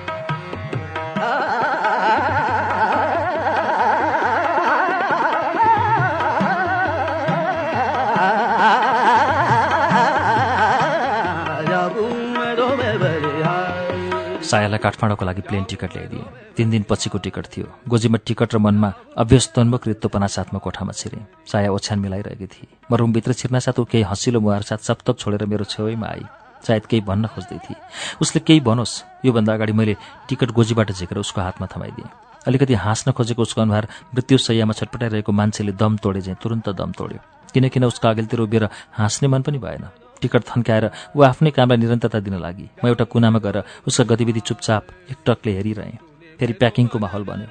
सायालाई 14.47 14.79
काठमाडौँको 14.79 15.25
लागि 15.25 15.41
प्लेन 15.43 15.63
टिकट 15.63 15.91
ल्याइदिए। 15.95 16.23
तिन 16.55 16.69
दिन 16.69 16.83
पछिको 16.89 17.17
टिकट 17.19 17.45
थियो। 17.47 17.67
गोजीमा 17.87 18.17
टिकट 18.25 18.55
र 18.55 18.57
मनमा 18.57 18.89
अभ्यस्तोन्मुख 19.17 19.87
रित्तोपना 19.87 20.27
साथमा 20.27 20.59
कोठामा 20.59 20.91
छिरे। 20.91 21.19
साया 21.51 21.71
ओछ्यान 21.71 21.99
मिलाइरहेकी 21.99 22.47
थिए। 22.47 22.67
म 22.91 22.95
रुमभित्र 22.95 23.33
छिर्न 23.33 23.59
साथ 23.59 23.79
ऊ 23.79 23.83
केही 23.83 24.03
हँसिलो 24.07 24.39
मुहार 24.39 24.61
साथ 24.63 24.87
सप्तक 24.87 25.19
छोडेर 25.19 25.45
मेरो 25.45 25.65
छेउमा 25.67 26.07
आई। 26.07 26.23
सायद 26.63 26.85
केही 26.85 27.01
भन्न 27.03 27.27
खोज्दै 27.27 27.57
थिए। 27.59 27.75
उसले 28.21 28.39
केही 28.47 28.59
भनोस् 28.63 29.25
योभन्दा 29.25 29.53
अगाडि 29.53 29.73
मैले 29.73 29.95
टिकट 30.29 30.51
गोजीबाट 30.55 30.91
झिकेर 30.91 31.17
उसको 31.17 31.41
हातमा 31.41 31.67
थमाइदिएँ। 31.67 32.09
अलिकति 32.47 32.73
हाँस्न 32.73 33.11
खोजेको 33.11 33.41
उसको 33.41 33.61
अनुहार 33.61 33.87
मृत्यु 34.15 34.37
सयमा 34.37 34.73
छटपटाइरहेको 34.73 35.31
मान्छेले 35.31 35.71
दम 35.75 35.97
तोडे 35.99 36.21
चाहिँ 36.21 36.39
तुरन्त 36.41 36.69
दम 36.71 36.91
तोड्यो। 36.95 37.19
किनकिन 37.53 37.83
उसको 37.83 38.07
अघिल्तिर 38.07 38.39
उभिएर 38.39 38.69
हाँस्ने 38.95 39.27
मन 39.27 39.41
पनि 39.43 39.59
भएन। 39.59 40.06
टिकट 40.21 40.43
थन्काएर 40.49 40.85
ऊ 41.15 41.21
आफ्नै 41.23 41.51
कामलाई 41.51 41.77
निरन्तरता 41.77 42.19
दिन 42.19 42.35
लागि। 42.39 42.67
म 42.83 42.87
एउटा 42.87 43.05
कुनामा 43.11 43.39
गएर 43.39 43.57
उसका 43.87 44.03
गतिविधि 44.03 44.39
चुपचाप 44.39 44.83
एकटकले 45.11 45.51
हेरिरहेँ। 45.51 45.97
फेरि 46.39 46.53
प्याकिङको 46.53 46.97
माहौल 46.99 47.23
बन्यो। 47.23 47.49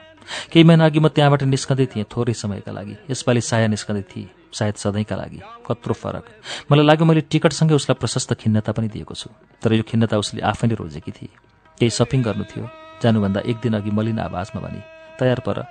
केही 0.53 0.65
महिना 0.65 0.85
अघि 0.87 0.99
म 0.99 1.09
त्यहाँबाट 1.09 1.43
निस्कँदै 1.47 1.87
थिएँ 1.87 2.07
थोरै 2.11 2.35
समयका 2.35 2.73
लागि। 2.73 2.95
यसपालि 3.11 3.41
साया 3.41 3.67
निस्कँदै 3.67 4.03
थिएँ 4.03 4.29
सायद 4.53 4.75
सधैँका 4.75 5.17
लागि। 5.17 5.41
कत्रो 5.67 5.95
फरक। 5.95 6.25
मलाई 6.71 6.87
लाग्यो 6.87 7.07
मैले 7.07 7.21
टिकटसँगै 7.31 7.75
उसलाई 7.75 7.97
प्रशस्त 8.01 8.35
खिन्नता 8.35 8.73
पनि 8.73 8.89
दिएको 8.89 9.15
छु। 9.15 9.31
तर 9.63 9.73
यो 9.73 9.83
खिन्नता 9.83 10.19
उसले 10.19 10.41
आफै 10.43 10.67
नै 10.67 10.75
रोजेकी 10.75 11.13
थिए। 11.13 11.31
केही 11.79 11.91
सपिङ 11.91 12.23
गर्नु 12.23 12.45
थियो। 12.45 12.65
जानुभन्दा 13.03 13.41
एक 13.47 13.57
दिन 13.63 13.75
अघि 13.79 13.91
मलिन 13.91 14.19
आवाजमा 14.19 14.61
भने 14.61 14.81
तयार 15.21 15.41
पर। 15.47 15.63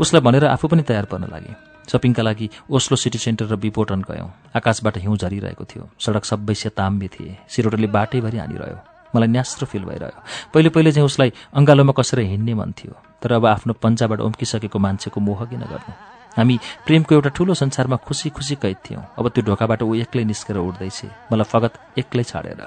उसलाई 0.00 0.22
भनेर 0.22 0.44
आफू 0.46 0.68
पनि 0.68 0.82
तयार 0.82 1.04
पर्न 1.04 1.30
लागे। 1.30 1.73
सपिङका 1.88 2.22
लागि 2.22 2.50
ओस्लो 2.70 2.96
सिटी 2.96 3.18
सेन्टर 3.18 3.46
र 3.46 3.56
बिपोटन 3.56 4.00
गयौँ। 4.08 4.30
आकाशबाट 4.56 4.98
हिउँ 4.98 5.16
झरिरहेको 5.16 5.64
थियो। 5.64 5.88
सडक 6.00 6.24
सबै 6.24 6.54
सेताम्बे 6.54 7.08
थिए। 7.08 7.36
सिरोटले 7.48 7.86
बाटैभरि 7.86 8.38
हानिरह्यो। 8.38 8.78
मलाई 9.14 9.28
न्यास्रो 9.28 9.66
फिल 9.66 9.84
भइरह्यो। 9.84 10.20
पहिले 10.54 10.68
पहिले 10.68 10.92
चाहिँ 10.92 11.06
उसलाई 11.06 11.32
अङ्गालोमा 11.54 11.92
कसेर 11.92 12.20
हिँड्ने 12.20 12.54
मन 12.54 12.72
थियो। 12.72 12.94
तर 13.22 13.32
अब 13.32 13.46
आफ्नो 13.46 13.72
पन्जाबाट 13.82 14.20
उम्किसकेको 14.20 14.78
मान्छेको 14.78 15.20
मोह 15.20 15.44
किन 15.44 15.60
गर्नु? 15.60 15.92
हामी 16.36 16.58
प्रेमको 16.86 17.14
एउटा 17.14 17.30
ठूलो 17.30 17.54
संसारमा 17.54 17.96
खुसी 17.96 18.30
खुसी 18.30 18.54
कैद 18.58 18.76
थियौँ। 18.90 19.02
अब 19.18 19.28
त्यो 19.28 19.44
ढोकाबाट 19.44 19.82
ऊ 19.82 19.94
एक्लै 19.94 20.24
निस्केर 20.24 20.56
उड्दैछ 20.58 21.30
मलाई 21.30 21.46
फगत 21.46 21.72
एक्लै 21.98 22.24
छाडेर। 22.24 22.60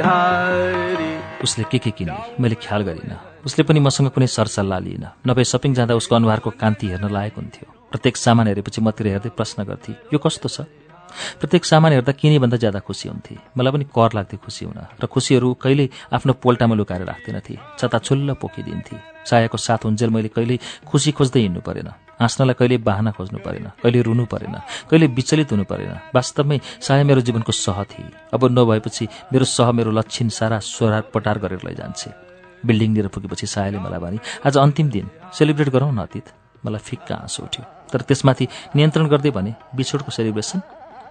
उसले 0.00 1.64
के 1.70 1.78
के 1.78 1.90
किने? 1.90 2.12
मैले 2.40 2.54
ख्याल 2.54 2.82
गरिनँ। 2.82 3.44
उसले 3.44 3.64
पनि 3.64 3.80
मसँग 3.80 4.08
कुनै 4.10 4.26
सरसल्लाह 4.26 4.78
लिइन 4.78 5.04
नभए 5.26 5.44
सपिङ 5.44 5.74
जाँदा 5.74 5.94
उसको 5.94 6.14
अनुहारको 6.16 6.50
कान्ति 6.60 6.86
हेर्न 6.86 7.08
लायक 7.08 7.34
हुन्थ्यो। 7.36 7.66
प्रत्येक 7.90 8.16
सामान 8.16 8.46
हेरेपछि 8.48 8.80
मतिर 8.80 9.06
हेर्दै 9.06 9.30
प्रश्न 9.36 9.64
गर्थे 9.64 9.92
यो 10.12 10.18
कस्तो 10.18 10.48
छ? 10.48 10.60
प्रत्येक 11.40 11.64
सामान 11.64 11.92
हेर्दा 11.92 12.12
किने 12.12 12.38
भन्दा 12.38 12.56
ज्यादा 12.56 12.80
खुसी 12.80 13.08
हुन्थे। 13.08 13.34
मलाई 13.56 13.72
पनि 13.72 13.84
कर 13.88 14.10
लाग्थ्यो 14.14 14.38
खुसी 14.44 14.64
हुन 14.64 14.78
र 15.00 15.06
खुसीहरू 15.06 15.48
कहिल्यै 15.58 15.88
आफ्नो 16.12 16.32
पोल्टामा 16.38 16.74
लुकाएर 16.76 17.02
राख्दैनथे 17.04 17.54
छताछुल्ल 17.78 18.34
पोखिदिन्थे। 18.40 18.96
सायाको 19.26 19.56
साथ 19.56 19.80
हुन्जेल 19.84 20.10
मैले 20.10 20.28
कहिल्यै 20.28 20.58
खुसी 20.86 21.10
खोज्दै 21.12 21.40
हिँड्नु 21.40 21.60
परेन। 21.60 21.88
हाँस्नलाई 22.20 22.54
कहिले 22.54 22.76
बाहना 22.78 23.10
खोज्नु 23.16 23.38
परेन 23.40 23.66
कहिले 23.82 24.00
रुनु 24.02 24.24
परेन 24.26 24.54
कहिले 24.90 25.06
विचलित 25.16 25.52
हुनु 25.52 25.64
परेन। 25.64 25.92
वास्तवमै 26.14 26.58
साया 26.80 27.04
मेरो 27.04 27.20
जीवनको 27.20 27.52
सह 27.52 27.82
थिए। 27.90 28.10
अब 28.34 28.44
नभएपछि 28.52 29.04
मेरो 29.32 29.44
सह 29.46 29.72
मेरो 29.72 29.90
लक्षण 29.90 30.28
सारा 30.28 30.58
सोरार 30.60 31.02
पटार 31.14 31.38
गरेर 31.38 31.60
लैजान्छे 31.64 32.10
बिल्डिङनिर 32.66 33.08
पुगेपछि 33.08 33.46
सायाले 33.46 33.78
मलाई 33.80 34.00
भने 34.00 34.18
आज 34.46 34.56
अन्तिम 34.58 34.90
दिन 34.90 35.06
सेलिब्रेट 35.32 35.68
गरौँ 35.68 35.92
न 35.92 35.98
अतीत। 36.04 36.26
मलाई 36.60 36.82
फिक्का 36.84 37.14
हाँसो 37.16 37.42
उठ्यो। 37.42 37.64
तर 37.88 38.00
त्यसमाथि 38.04 38.48
नियन्त्रण 38.76 39.06
गर्दै 39.08 39.30
भने 39.32 39.54
बिछोडको 39.74 40.10
सेलिब्रेसन? 40.12 40.60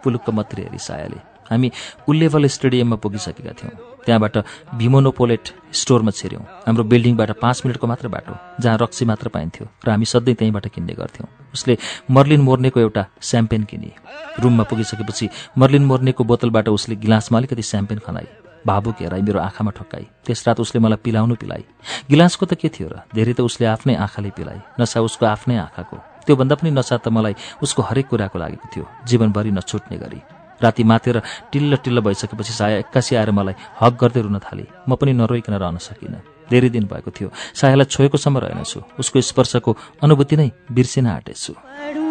पुलुक्क 0.04 0.30
मात्रै 0.30 0.64
हेरी 0.64 0.78
सायाले। 0.78 1.20
हामी 1.50 1.72
उल्लेवल 2.08 2.46
स्टेडियममा 2.46 2.96
पुगिसकेका 3.02 3.54
थियौँ। 3.58 3.89
त्यहाँबाट 4.06 4.38
भिमोनोपोलेट 4.76 5.44
स्टोरमा 5.72 6.12
छिर्यौँ। 6.12 6.44
हाम्रो 6.68 6.84
बिल्डिङबाट 6.84 7.32
पाँच 7.40 7.62
मिनटको 7.66 7.88
मात्र 7.88 8.08
बाटो 8.08 8.34
जहाँ 8.62 8.78
रक्सी 8.82 9.06
मात्र 9.06 9.28
पाइन्थ्यो 9.30 9.66
र 9.86 9.90
हामी 9.90 10.06
सधैँ 10.06 10.36
त्यहीँबाट 10.36 10.68
किन्ने 10.68 10.94
गर्थ्यौँ। 10.94 11.28
उसले 11.54 11.78
मर्लिन 12.12 12.42
मोर्नेको 12.42 12.80
एउटा 12.80 13.06
स्याम्पेन 13.22 13.64
किने। 13.64 13.92
रुममा 14.40 14.64
पुगिसकेपछि 14.64 15.30
मर्लिन 15.58 15.86
मोर्नेको 15.86 16.24
बोतलबाट 16.24 16.70
उसले 16.70 16.96
गिलासमा 16.96 17.38
अलिकति 17.38 17.64
स्याम्पेन 17.64 18.00
खनाई। 18.00 18.28
भावुक 18.68 18.96
हेराई 19.02 19.22
मेरो 19.22 19.40
आँखामा 19.40 19.72
ठोक्काई। 19.72 20.06
त्यस 20.26 20.48
रात 20.48 20.60
उसले 20.60 20.80
मलाई 20.84 21.00
पिलाउनु 21.04 21.36
पिलाई 21.36 21.64
गिलासको 22.12 22.46
त 22.46 22.54
के 22.60 22.70
थियो 22.70 22.88
र? 22.92 22.96
धेरै 23.16 23.34
त 23.34 23.42
उसले 23.42 23.66
आफ्नै 23.72 23.96
आँखाले 23.96 24.30
पिलाई 24.36 24.60
नसा 24.80 25.00
उसको 25.00 25.26
आफ्नै 25.26 25.56
आँखाको। 25.58 25.98
त्योभन्दा 26.28 26.56
पनि 26.60 26.72
नसा 26.72 26.98
त 26.98 27.08
मलाई 27.08 27.36
उसको 27.64 27.82
हरेक 27.88 28.08
कुराको 28.12 28.38
लागेको 28.40 28.68
थियो। 28.68 28.86
जीवनभरि 29.08 29.52
नछुट्ने 29.56 29.98
गरी। 29.98 30.39
राति 30.64 30.84
मातेर 30.84 31.22
टिल्ल 31.52 31.76
टिल्ल 31.76 32.02
भइसकेपछि 32.02 32.54
साया 32.54 32.78
एक्कासी 32.78 33.16
आएर 33.16 33.32
मलाई 33.32 33.54
हक 33.82 33.94
गर्दै 34.02 34.22
रुन 34.22 34.40
थाले। 34.40 34.66
म 34.90 34.96
पनि 34.96 35.14
नरोइकन 35.14 35.54
रहन 35.54 35.78
सकिनँ। 35.78 36.22
धेरै 36.50 36.70
दिन 36.70 36.84
भएको 36.86 37.12
थियो। 37.12 37.30
सायालाई 37.56 37.86
छोएको 37.86 38.18
सम्म 38.18 38.38
रहेनछु। 38.38 38.82
उसको 39.00 39.22
स्पर्शको 39.22 39.78
अनुभूति 40.04 40.36
नै 40.36 40.52
बिर्सिन 40.72 41.08
आँटेछु। 41.08 42.09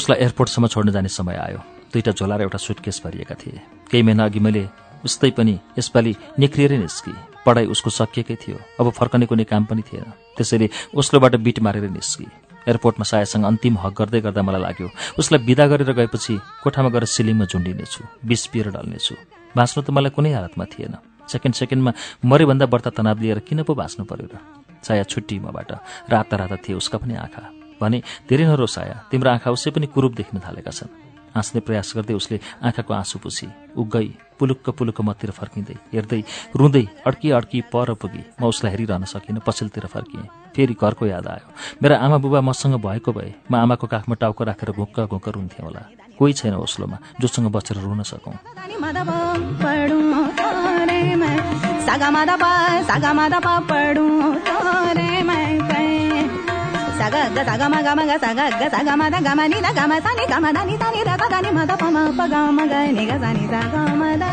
उसलाई 0.00 0.18
एयरपोर्टसम्म 0.24 0.66
छोड्न 0.66 0.90
जाने 0.96 1.08
समय 1.08 1.36
आयो। 1.36 1.58
दुईटा 1.92 2.12
झोला 2.16 2.36
र 2.36 2.40
एउटा 2.48 2.58
सुटकेस 2.58 3.00
भरिएका 3.04 3.34
थिए। 3.36 3.60
केही 3.90 4.02
महिना 4.02 4.24
अघि 4.24 4.40
मैले 4.40 4.68
उस्तै 5.04 5.30
पनि 5.36 5.54
यसपालि 5.78 6.12
निक्रिएरै 6.38 6.78
निस्की। 6.78 7.12
पढाइ 7.44 7.66
उसको 7.72 7.90
सकिएकै 7.90 8.36
थियो। 8.36 8.56
अब 8.80 8.90
फर्कने 8.92 9.26
कुनै 9.26 9.44
काम 9.44 9.64
पनि 9.64 9.82
थिएन। 9.82 10.08
त्यसैले 10.36 10.66
ओस्लोबाट 10.96 11.36
बिट 11.40 11.58
मारेर 11.60 11.88
निस्की। 11.88 12.26
एयरपोर्टमा 12.68 13.04
सायासँग 13.04 13.44
अन्तिम 13.44 13.78
हक 13.80 13.92
गर्दै 13.96 14.20
गर्दा 14.20 14.42
मलाई 14.44 14.60
लाग्यो 14.60 14.88
उसलाई 15.18 15.40
विदा 15.44 15.66
गरेर 15.72 15.92
गएपछि 15.92 16.34
कोठामा 16.64 16.88
गएर 16.92 17.04
सिलिङमा 17.08 17.44
झुन्डिनेछु 17.48 18.00
बिस 18.28 18.46
पिएर 18.52 18.68
ढल्नेछु 18.76 19.14
बाँच्नु 19.56 19.80
त 19.82 19.88
मलाई 19.90 20.12
कुनै 20.12 20.32
हालतमा 20.36 20.64
थिएन। 20.68 20.94
सेकेन्ड 21.32 21.54
सेकेन्डमा 21.56 21.92
मरेभन्दा 22.24 22.66
बढ्ता 22.68 22.90
तनाव 22.92 23.18
लिएर 23.20 23.38
किन 23.48 23.62
पो 23.64 23.72
बाँच्नु 23.74 24.04
पर्यो 24.04 24.28
र? 24.28 24.36
साया 24.84 25.04
छुट्टी 25.08 25.38
मबाट 25.40 25.70
राता 26.12 26.36
राता 26.36 26.56
थिए 26.60 26.76
उसका 26.76 26.98
पनि 27.00 27.16
आँखा। 27.16 27.59
भने 27.80 28.02
धेरै 28.28 28.44
नरोसाया 28.46 28.96
तिम्रो 29.10 29.30
आँखा 29.30 29.50
उसै 29.50 29.70
पनि 29.70 29.86
कुरूप 29.86 30.12
देख्न 30.14 30.38
थालेका 30.38 30.70
छन्। 30.70 30.90
हाँस्ने 31.34 31.60
प्रयास 31.62 31.92
गर्दै 31.96 32.14
उसले 32.14 32.40
आँखाको 32.58 32.92
आँसु 32.94 33.18
पुछी। 33.18 33.46
ऊ 33.78 33.84
गई 33.86 34.08
पुलुक्क 34.38 34.70
पुलुक्क 34.74 35.00
मतिर 35.00 35.30
फर्किँदै 35.30 35.76
हेर्दै 35.94 36.22
रुँदै 36.58 36.84
अड्की 37.06 37.30
अड्की 37.30 37.60
पर 37.70 37.94
पुगी। 37.94 38.22
म 38.40 38.50
उसलाई 38.50 38.70
हेरिरहन 38.74 39.04
सकिनँ 39.06 39.42
पछिल्लोतिर 39.46 39.86
फर्किएँ। 39.86 40.26
फेरि 40.50 40.74
घरको 40.74 41.06
याद 41.06 41.26
आयो। 41.30 41.46
मेरा 41.82 41.96
आमा 42.02 42.18
बुबा 42.18 42.40
मसँग 42.42 42.74
भएको 42.82 43.12
भए 43.14 43.30
म 43.50 43.62
आमाको 43.62 43.86
काखमा 43.86 44.14
टाउको 44.18 44.42
राखेर 44.44 44.70
घुक्क 44.74 45.06
घुक्क 45.06 45.28
रुन्थेँ 45.30 45.62
होला। 45.62 45.82
कोही 46.18 46.32
छैन 46.34 46.54
ओस्लोमा 46.58 46.98
जोसँग 47.20 47.46
बसेर 47.54 47.78
रुन 47.78 48.02
सकौँ। 48.02 48.34
सागा 51.86 52.10
मादा 52.10 52.36
पा 52.36 52.50
सागा 52.82 53.12
मादा 53.12 53.38
पा 53.40 53.52
पढौँ 53.70 54.34
సగ 56.99 57.15
గ 57.35 57.37
సగ 57.49 57.61
మగ 57.73 57.87
మగ 57.99 58.11
సగ 58.23 58.39
గ 58.59 58.63
సగ 58.75 58.89
మద 59.01 59.15
గమ 59.27 59.39
ని 59.51 59.57
ద 59.65 59.67
గమ 59.79 59.91
సని 60.05 60.25
గమ 60.33 60.45
దని 60.57 60.75
సని 60.81 61.01
ద 61.09 61.11
దని 61.33 61.49
మద 61.57 61.71
ప 61.81 61.83
మ 61.95 61.97
ప 62.17 62.21
గ 62.33 62.35
మ 62.57 62.59
గ 62.71 62.73
ని 62.97 63.03
గ 63.09 63.11
సని 63.23 63.45
ద 63.53 63.55
గ 63.73 63.75
మ 63.99 64.03
ద 64.21 64.25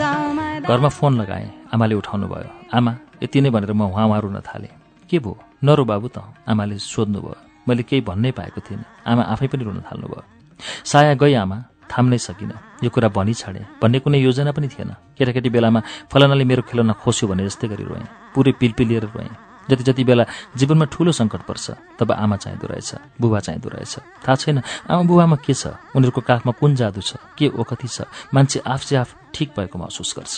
గ 0.00 0.02
మ 0.36 0.40
ద 0.62 0.64
घरमा 0.70 0.90
फोन 0.98 1.12
लगाएँ 1.20 1.48
आमाले 1.74 1.94
उठाउनु 2.00 2.26
भयो 2.32 2.50
आमा 2.76 2.92
यति 3.22 3.38
नै 3.44 3.50
भनेर 3.54 3.72
म 3.72 3.82
उहाँ 3.90 4.20
रुन 4.24 4.38
थालेँ 4.48 4.72
के 5.10 5.18
भयो 5.24 5.32
नरो 5.66 5.84
बाबु 5.90 6.08
त 6.16 6.18
आमाले 6.50 6.74
सोध्नुभयो 6.84 7.34
मैले 7.66 7.82
केही 7.88 8.02
भन्नै 8.08 8.30
पाएको 8.38 8.60
थिइनँ 8.66 8.84
आमा 9.10 9.22
आफै 9.32 9.46
पनि 9.52 9.62
रुन 9.68 9.78
थाल्नुभयो 9.88 10.22
साया 10.90 11.14
गई 11.22 11.34
आमा 11.44 11.56
थाम्नै 11.92 12.18
सकिनँ 12.18 12.58
यो 12.84 12.90
कुरा 12.94 13.08
भनी 13.16 13.34
छाडेँ 13.40 13.64
भन्ने 13.82 13.98
कुनै 14.04 14.18
योजना 14.18 14.52
पनि 14.52 14.68
थिएन 14.68 14.90
केटाकेटी 15.16 15.50
बेलामा 15.56 15.80
फलानाले 16.10 16.44
मेरो 16.50 16.62
खेलौना 16.68 16.94
खोस्यो 17.02 17.28
भने 17.30 17.42
जस्तै 17.48 17.66
गरी 17.72 17.84
रोएँ 17.90 18.06
पुरै 18.34 18.52
पिलपिलिएर 18.60 19.04
रोएँ 19.08 19.30
जति 19.71 19.83
जति 19.87 20.03
बेला 20.03 20.25
जीवनमा 20.59 20.85
ठुलो 20.91 21.11
सङ्कट 21.11 21.41
पर्छ 21.47 21.65
तब 21.99 22.11
आमा 22.11 22.35
चाहिँदो 22.35 22.67
रहेछ 22.67 22.89
बुबा 23.21 23.39
चाहिँदो 23.39 23.69
रहेछ। 23.69 23.93
थाहा 24.23 24.35
छैन 24.35 24.61
आमा 24.91 25.03
बुबामा 25.07 25.35
के 25.39 25.53
छ? 25.53 25.73
उनीहरूको 25.95 26.21
काखमा 26.21 26.51
कुन 26.59 26.75
जादु 26.75 27.01
छ? 27.01 27.15
के 27.39 27.47
ओखती 27.55 27.87
छ? 27.87 28.03
मान्छे 28.33 28.59
आफसे 28.67 28.95
आफ 28.99 29.09
ठिक 29.33 29.49
भएको 29.55 29.79
महसुस 29.79 30.11
गर्छ। 30.17 30.35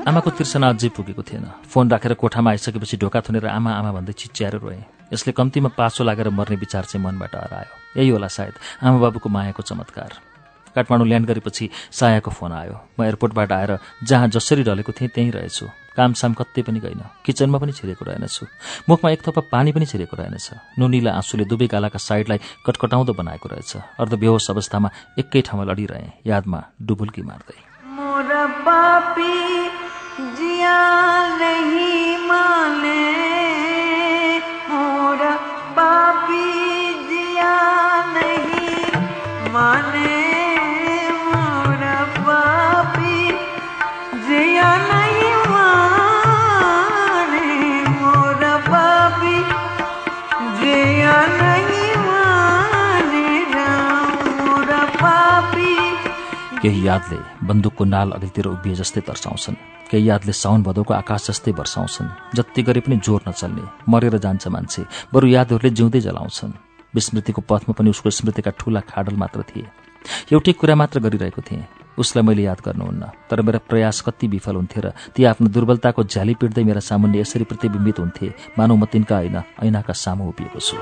आमाको 0.00 0.30
तिर्सना 0.30 0.68
अझै 0.74 0.88
पुगेको 0.90 1.22
थिएन। 1.22 1.44
फोन 1.70 1.90
राखेर 1.90 2.14
कोठामा 2.18 2.50
आइसकेपछि 2.50 2.96
ढोका 2.98 3.20
थुनेर 3.20 3.46
आमा 3.46 3.70
आमा 3.70 3.90
भन्दै 3.94 4.12
चिच्याएर 4.12 4.56
रोएँ। 4.58 4.99
यसले 5.12 5.32
कम्तीमा 5.32 5.68
पासो 5.68 6.04
लागेर 6.04 6.28
मर्ने 6.28 6.56
विचार 6.56 6.84
चाहिँ 6.84 7.04
मनबाट 7.06 7.34
हरायो। 7.34 8.00
यही 8.00 8.08
होला 8.08 8.26
सायद। 8.26 8.54
आमा 8.82 8.98
बाबुको 8.98 9.28
मायाको 9.28 9.62
चमत्कार। 9.62 10.12
काठमाडौँ 10.74 11.06
ल्यान्ड 11.06 11.26
गरेपछि 11.26 11.70
सायाको 11.92 12.30
फोन 12.30 12.52
आयो। 12.52 12.78
म 13.00 13.02
एयरपोर्टबाट 13.02 13.52
आएर 13.52 13.78
जहाँ 14.04 14.28
जसरी 14.28 14.62
ढलेको 14.62 14.92
थिएँ 14.92 15.10
त्यहीँ 15.10 15.30
रहेछु। 15.30 15.66
कामसाम 15.96 16.32
कतै 16.34 16.62
पनि 16.62 16.80
गइन। 16.80 17.02
किचनमा 17.26 17.58
पनि 17.58 17.72
छिरेको 17.72 18.04
रहेनछु। 18.06 18.46
मुखमा 18.88 19.10
एक 19.10 19.26
थोपा 19.26 19.42
पानी 19.50 19.72
पनि 19.72 19.86
छिरेको 19.86 20.16
रहेनछ। 20.16 20.78
नुनिला 20.78 21.10
आँसुले 21.10 21.44
दुवै 21.44 21.66
गालाका 21.66 21.98
साइडलाई 21.98 22.38
कटकटाउँदो 22.66 23.12
बनाएको 23.12 23.48
रहेछ। 23.50 23.98
अर्धबेहोस 23.98 24.50
अवस्थामा 24.50 24.90
एकै 25.18 25.40
ठाउँमा 25.42 25.64
लडिरहे। 25.66 26.30
यादमा 26.30 26.60
डुबुल्की 26.82 27.22
मार्दै। 27.22 27.58
केही 56.62 56.86
यादले 56.86 57.18
बन्दुकको 57.48 57.84
नाल 57.84 58.10
अघिल्तिर 58.12 58.46
उभिए 58.46 58.74
जस्तै 58.76 59.00
तर्साउँछन्। 59.08 59.56
केही 59.90 60.08
यादले 60.08 60.32
साउन 60.32 60.62
भदौको 60.62 60.92
आकाश 60.94 61.26
जस्तै 61.28 61.52
वर्षाउँछन् 61.56 62.08
जति 62.36 62.62
गरे 62.62 62.80
पनि 62.84 62.96
जोर 63.00 63.20
नचल्ने 63.28 63.64
मरेर 63.88 64.16
जान्छ 64.20 64.44
मान्छे 64.48 64.82
बरु 65.12 65.26
यादहरूले 65.26 65.70
जिउँदै 65.72 66.00
जलाउँछन्। 66.06 66.52
विस्मृतिको 66.94 67.40
पथमा 67.48 67.72
पनि 67.78 67.90
उसको 67.90 68.10
स्मृतिका 68.10 68.50
ठूला 68.60 68.80
खाडल 68.92 69.16
मात्र 69.16 69.40
थिए। 69.48 69.66
एउटै 70.32 70.52
कुरा 70.52 70.74
मात्र 70.76 71.00
गरिरहेको 71.00 71.42
थिएँ। 71.42 71.64
उसलाई 71.98 72.24
मैले 72.24 72.42
याद 72.42 72.60
गर्नुहुन्न 72.64 73.02
तर 73.28 73.40
मेरा 73.42 73.60
प्रयास 73.68 74.00
कति 74.06 74.26
विफल 74.28 74.54
हुन्थे 74.56 74.80
र 74.80 74.86
ती 75.16 75.24
आफ्नो 75.24 75.48
दुर्बलताको 75.48 76.04
झ्याली 76.04 76.34
पिट्दै 76.40 76.64
मेरा 76.64 76.80
सामुन्ने 76.80 77.20
यसरी 77.20 77.44
प्रतिबिम्बित 77.44 77.98
हुन्थे 77.98 78.28
मानव 78.58 78.76
म 78.76 78.84
तिनका 78.84 79.16
होइन 79.16 79.36
ऐनाका 79.64 79.92
सामु 79.92 80.28
उभिएको 80.28 80.60
छु। 80.60 80.76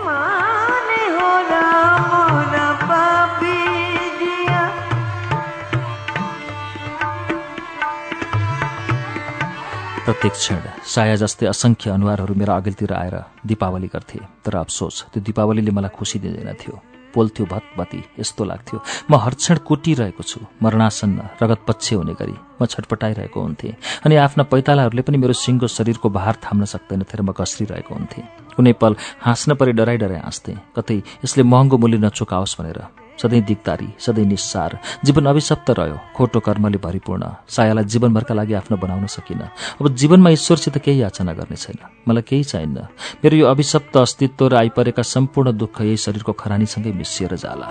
प्रत्येक 10.08 10.32
क्षण 10.32 10.60
साया 10.88 11.16
जस्तै 11.20 11.46
असङ्ख्य 11.52 11.90
अनुहारहरू 11.92 12.34
मेरा 12.40 12.54
अघिल्तिर 12.56 12.92
आएर 12.96 13.16
दीपावली 13.44 13.88
गर्थे। 13.94 14.18
तर 14.40 14.56
अफसोस 14.56 15.12
त्यो 15.12 15.20
दीपावलीले 15.20 15.70
मलाई 15.76 15.92
खुसी 15.92 16.18
दिँदैन 16.24 16.48
थियो। 16.56 16.74
पोल्थ्यो 17.12 17.44
भतभती 17.52 18.00
यस्तो 18.16 18.44
लाग्थ्यो। 18.50 18.78
म 19.10 19.12
हर 19.20 19.34
क्षण 19.36 19.56
कुटिरहेको 19.68 20.22
छु 20.24 20.40
मरणासन्न 20.64 21.18
रगत 21.44 21.60
पक्ष 21.68 21.92
हुने 21.92 22.14
गरी। 22.16 22.36
म 22.56 22.64
छटपटाइरहेको 22.64 23.36
हुन्थेँ 23.36 23.76
अनि 24.08 24.16
आफ्ना 24.16 24.42
पैतालाहरूले 24.48 25.02
पनि 25.04 25.16
मेरो 25.20 25.34
सिङ्गो 25.44 25.68
शरीरको 25.76 26.08
भार 26.08 26.34
थाम्न 26.40 26.64
सक्दैनथे 26.72 27.14
र 27.18 27.22
म 27.28 27.36
घस्रिरहेको 27.36 27.92
हुन्थेँ। 27.92 28.24
कुनै 28.56 28.72
पल 28.80 28.96
हाँस्न 29.28 29.60
परि 29.60 29.72
डराइ 29.76 29.96
डराइ 30.00 30.24
हाँस्थेँ 30.24 30.56
कतै 30.72 30.96
यसले 31.24 31.42
महँगो 31.52 31.76
मूल्य 31.76 32.00
नचुकाओस् 32.00 32.56
भनेर। 32.56 33.07
सधैँ 33.22 33.40
दिगदारी 33.40 33.88
सधैँ 33.98 34.24
निस्सार। 34.24 34.78
जीवन 35.04 35.26
अभिशप्त 35.26 35.70
रह्यो। 35.70 35.98
खोटो 36.16 36.40
कर्मले 36.40 36.78
भरिपूर्ण। 36.78 37.26
सायालाई 37.48 37.84
जीवनभरका 37.84 38.34
लागि 38.34 38.54
आफ्नो 38.54 38.76
बनाउन 38.76 39.06
सकिनँ। 39.06 39.48
अब 39.80 39.94
जीवनमा 39.94 40.30
ईश्वरसित 40.30 40.78
केही 40.78 41.02
याचना 41.02 41.32
गर्ने 41.32 41.56
छैन। 41.56 41.88
मलाई 42.08 42.22
केही 42.22 42.44
चाहिन्न। 42.44 42.78
मेरो 43.24 43.36
यो 43.36 43.46
अभिशप्त 43.46 43.96
अस्तित्व 43.96 44.48
र 44.48 44.54
आइपरेका 44.54 45.02
सम्पूर्ण 45.02 45.52
दुःख 45.52 45.80
यही 45.80 45.96
शरीरको 45.96 46.32
खरानीसँगै 46.32 46.92
मिसिएर 46.92 47.36
जाला। 47.36 47.68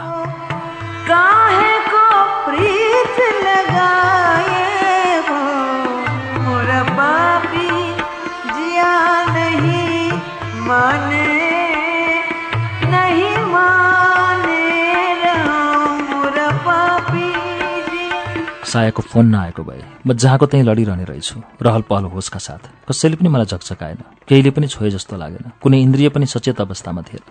माने। 10.68 11.27
सायाको 18.78 19.02
फोन 19.02 19.26
नआएको 19.26 19.64
भए 19.64 19.82
म 20.06 20.14
जहाँको 20.14 20.46
त्यहीँ 20.46 20.66
लडिरहने 20.66 21.04
रहेछु। 21.04 21.42
रहल 21.62 21.82
पहल 21.82 22.04
होसका 22.14 22.40
साथ। 22.40 22.62
कसैले 22.86 23.16
पनि 23.18 23.30
मलाई 23.30 23.46
झकझकाएन। 23.46 23.98
केहीले 24.30 24.52
पनि 24.54 24.68
छोए 24.70 24.90
जस्तो 24.94 25.18
लागेन। 25.18 25.52
कुनै 25.62 25.82
इन्द्रिय 25.82 26.10
पनि 26.14 26.26
सचेत 26.26 26.62
अवस्थामा 26.62 27.02
थिएन। 27.02 27.24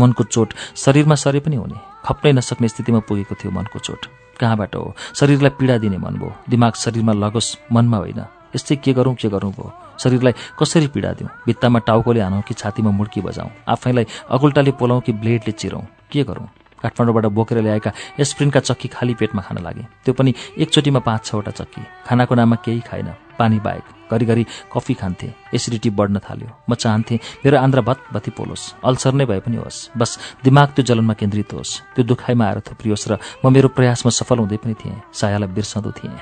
मनको 0.00 0.22
चोट 0.24 0.48
शरीरमा 0.74 1.14
सरे 1.14 1.40
पनि 1.44 1.56
हुने। 1.56 1.93
खप्नै 2.04 2.32
नसक्ने 2.32 2.68
स्थितिमा 2.68 2.98
पुगेको 2.98 3.34
थियो 3.34 3.52
मनको 3.52 3.78
चोट। 3.78 4.06
कहाँबाट 4.40 4.76
हो? 4.76 4.96
शरीरलाई 5.14 5.50
पीडा 5.50 5.78
दिने 5.78 5.98
मन 5.98 6.14
भयो। 6.14 6.32
दिमाग 6.48 6.72
शरीरमा 6.72 7.12
लगोस् 7.12 7.56
मनमा 7.72 7.96
होइन। 7.96 8.24
यस्तै 8.56 8.76
के 8.76 8.92
गरौँ 8.92 9.14
के 9.14 9.28
गरौँ 9.28 9.52
भयो। 9.52 9.72
शरीरलाई 9.98 10.32
कसरी 10.58 10.86
पीडा 10.86 11.12
दिउँ? 11.12 11.30
भित्तामा 11.46 11.78
टाउकोले 11.78 12.20
हानौँ 12.20 12.42
कि 12.42 12.54
छातीमा 12.54 12.90
मुड्की 12.90 13.20
बजाउँ? 13.20 13.50
आफैलाई 13.68 14.06
अगुल्टाले 14.30 14.70
पोलाउँ 14.70 15.00
कि 15.00 15.12
ब्लेडले 15.12 15.52
चिरौँ? 15.52 15.82
के 16.12 16.24
गरौँ? 16.24 16.48
काठमाडौँबाट 16.84 17.26
बोकेर 17.32 17.58
ल्याएका 17.64 17.90
एस्प्रिनका 18.20 18.60
चक्की 18.60 18.88
खाली 18.88 19.14
पेटमा 19.16 19.42
खान 19.42 19.58
लागे। 19.64 19.84
त्यो 20.04 20.12
पनि 20.14 20.34
एकचोटिमा 20.58 21.00
पाँच 21.00 21.24
छवटा 21.24 21.50
चक्की। 21.50 21.82
खानाको 22.06 22.34
नाममा 22.34 22.56
केही 22.64 22.80
खाएन। 22.80 23.08
पानी 23.38 23.58
बाहेक 23.58 24.12
घरिघरि 24.12 24.44
कफी 24.72 24.94
खान्थे। 24.94 25.28
एसिडिटी 25.54 25.90
बढ्न 25.90 26.18
थाल्यो। 26.22 26.48
म 26.70 26.74
चाहन्थेँ 26.74 27.18
मेरो 27.44 27.58
आन्द्रा 27.58 27.82
भतभती 27.82 28.30
पोलोस्। 28.30 28.64
अल्सर 28.84 29.12
नै 29.18 29.24
भए 29.26 29.40
पनि 29.42 29.56
होस्। 29.56 29.90
बस 29.98 30.10
दिमाग 30.44 30.68
त्यो 30.76 30.84
जलनमा 30.84 31.14
केन्द्रित 31.18 31.52
होस्। 31.52 31.80
त्यो 31.94 32.04
दुखाइमा 32.04 32.44
आएर 32.46 32.60
थुप्रियोस् 32.62 33.08
र 33.10 33.18
म 33.44 33.50
मेरो 33.50 33.68
प्रयासमा 33.74 34.10
सफल 34.14 34.38
हुँदै 34.38 34.58
पनि 34.62 34.74
थिएँ। 34.78 35.02
सायालाई 35.18 35.50
बिर्सँदो 35.50 35.90
थिएँ। 35.98 36.14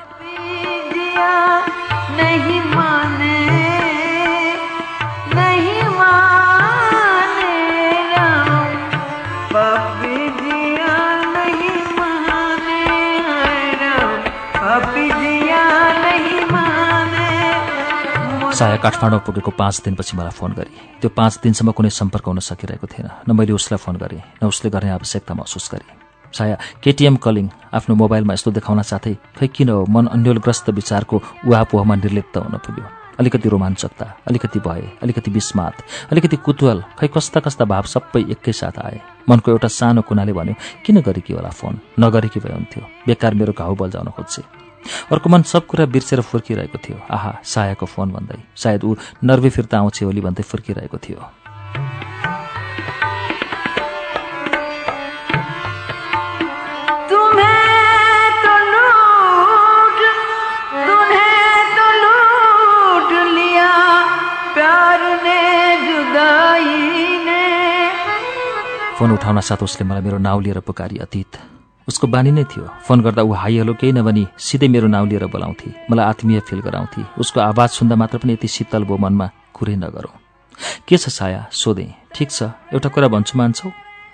साया 18.63 18.77
काठमाडौँ 18.79 19.19
पुगेको 19.27 19.51
पाँच 19.59 19.83
दिनपछि 19.85 20.17
मलाई 20.17 20.31
फोन 20.31 20.53
गरी 20.55 21.03
त्यो 21.03 21.11
पाँच 21.19 21.39
दिनसम्म 21.43 21.71
कुनै 21.75 21.91
सम्पर्क 21.91 22.27
हुन 22.31 22.39
सकिरहेको 22.39 22.87
थिएन 22.87 23.09
न 23.27 23.35
मैले 23.35 23.53
उसलाई 23.59 23.79
फोन 23.83 23.97
गरेँ 23.99 24.23
न 24.39 24.47
उसले 24.47 24.71
गर्ने 24.71 24.91
आवश्यकता 25.03 25.35
महसुस 25.35 25.67
गरेँ। 25.75 25.91
साया 26.31 26.57
केटिएम 26.79 27.17
कलिङ 27.19 27.49
आफ्नो 27.75 27.95
मोबाइलमा 27.99 28.35
यस्तो 28.35 28.51
देखाउन 28.55 28.83
साथै 28.87 29.15
खै 29.35 29.47
किन 29.51 29.69
हो 29.69 29.83
मन 29.91 30.07
अन्यलग्रस्त 30.15 30.71
विचारको 30.79 31.23
उहापोहमा 31.43 31.95
निर्लिप्त 32.07 32.37
हुन 32.39 32.57
पुग्यो। 32.63 32.87
अलिकति 33.19 33.49
रोमाञ्चकता 33.51 34.07
अलिकति 34.31 34.59
भय 34.63 34.83
अलिकति 35.03 35.31
विस्मात 35.35 35.83
अलिकति 36.13 36.37
कुतूहल 36.47 36.79
खै 36.99 37.09
कस्ता 37.11 37.41
कस्ता 37.43 37.65
भाव 37.67 37.85
सबै 37.91 38.23
एकैसाथ 38.31 38.79
आए। 38.79 39.01
मनको 39.29 39.51
एउटा 39.51 39.69
सानो 39.75 40.07
कुनाले 40.07 40.33
भन्यो 40.39 40.55
किन 40.87 41.01
गरेकी 41.03 41.35
होला 41.35 41.51
फोन? 41.51 41.81
नगरेकी 41.99 42.41
भए 42.41 42.55
हुन्थ्यो। 42.55 42.83
बेकार 43.07 43.35
मेरो 43.35 43.53
घाउ 43.59 43.75
बल्झाउन 43.75 44.11
खोज्छे। 44.15 44.62
अर्को 45.13 45.31
मन 45.31 45.43
सब 45.43 45.67
कुरा 45.67 45.87
बिर्सेर 45.87 46.21
फुर्किरहेको 46.21 46.79
थियो। 46.79 46.99
आहा 47.11 47.33
सायाको 47.45 47.87
फोन 47.87 48.11
भन्दै। 48.13 48.39
सायद 48.57 48.85
ऊ 48.85 48.97
नर्वे 49.25 49.51
फिर्ता 49.51 49.79
आउँछ 49.79 50.03
होली 50.03 50.21
भन्दै 50.21 50.43
फुर्किरहेको 50.43 50.99
थियो। 50.99 51.21
फोन 68.99 69.11
उठाउन 69.13 69.41
साथ 69.41 69.63
उसले 69.63 69.83
मलाई 69.83 70.03
मेरो 70.03 70.19
नाउँ 70.19 70.43
लिएर 70.43 70.61
पुकारी 70.63 70.99
अतीत। 71.03 71.52
उसको 71.89 72.07
बानी 72.07 72.31
नै 72.31 72.45
थियो। 72.45 72.69
फोन 72.87 73.01
गर्दा 73.03 73.23
ऊ 73.23 73.33
हाई 73.33 73.57
हेलो 73.59 73.75
केही 73.75 73.93
नभनी 73.93 74.27
सिधै 74.39 74.69
मेरो 74.69 74.87
नाउँ 74.87 75.07
लिएर 75.09 75.27
बोलाउँथे। 75.27 75.91
मलाई 75.91 76.07
आत्मीय 76.07 76.41
फिल 76.41 76.61
गराउँथे। 76.61 77.03
उसको 77.19 77.41
आवाज 77.41 77.69
सुन्दा 77.69 77.97
मात्र 77.97 78.19
पनि 78.19 78.33
यति 78.33 78.49
शीतल 78.49 78.85
भो 78.85 78.97
मनमा 78.97 79.31
कुरै 79.55 79.77
नगरौँ। 79.77 80.15
के 80.89 80.97
छ 80.97 81.09
साया? 81.09 81.47
सोधेँ। 81.51 81.95
ठिक 82.15 82.31
छ। 82.31 82.43
एउटा 82.73 82.89
कुरा 82.89 83.09
भन्छु 83.09 83.39
मान्छौ? 83.39 83.71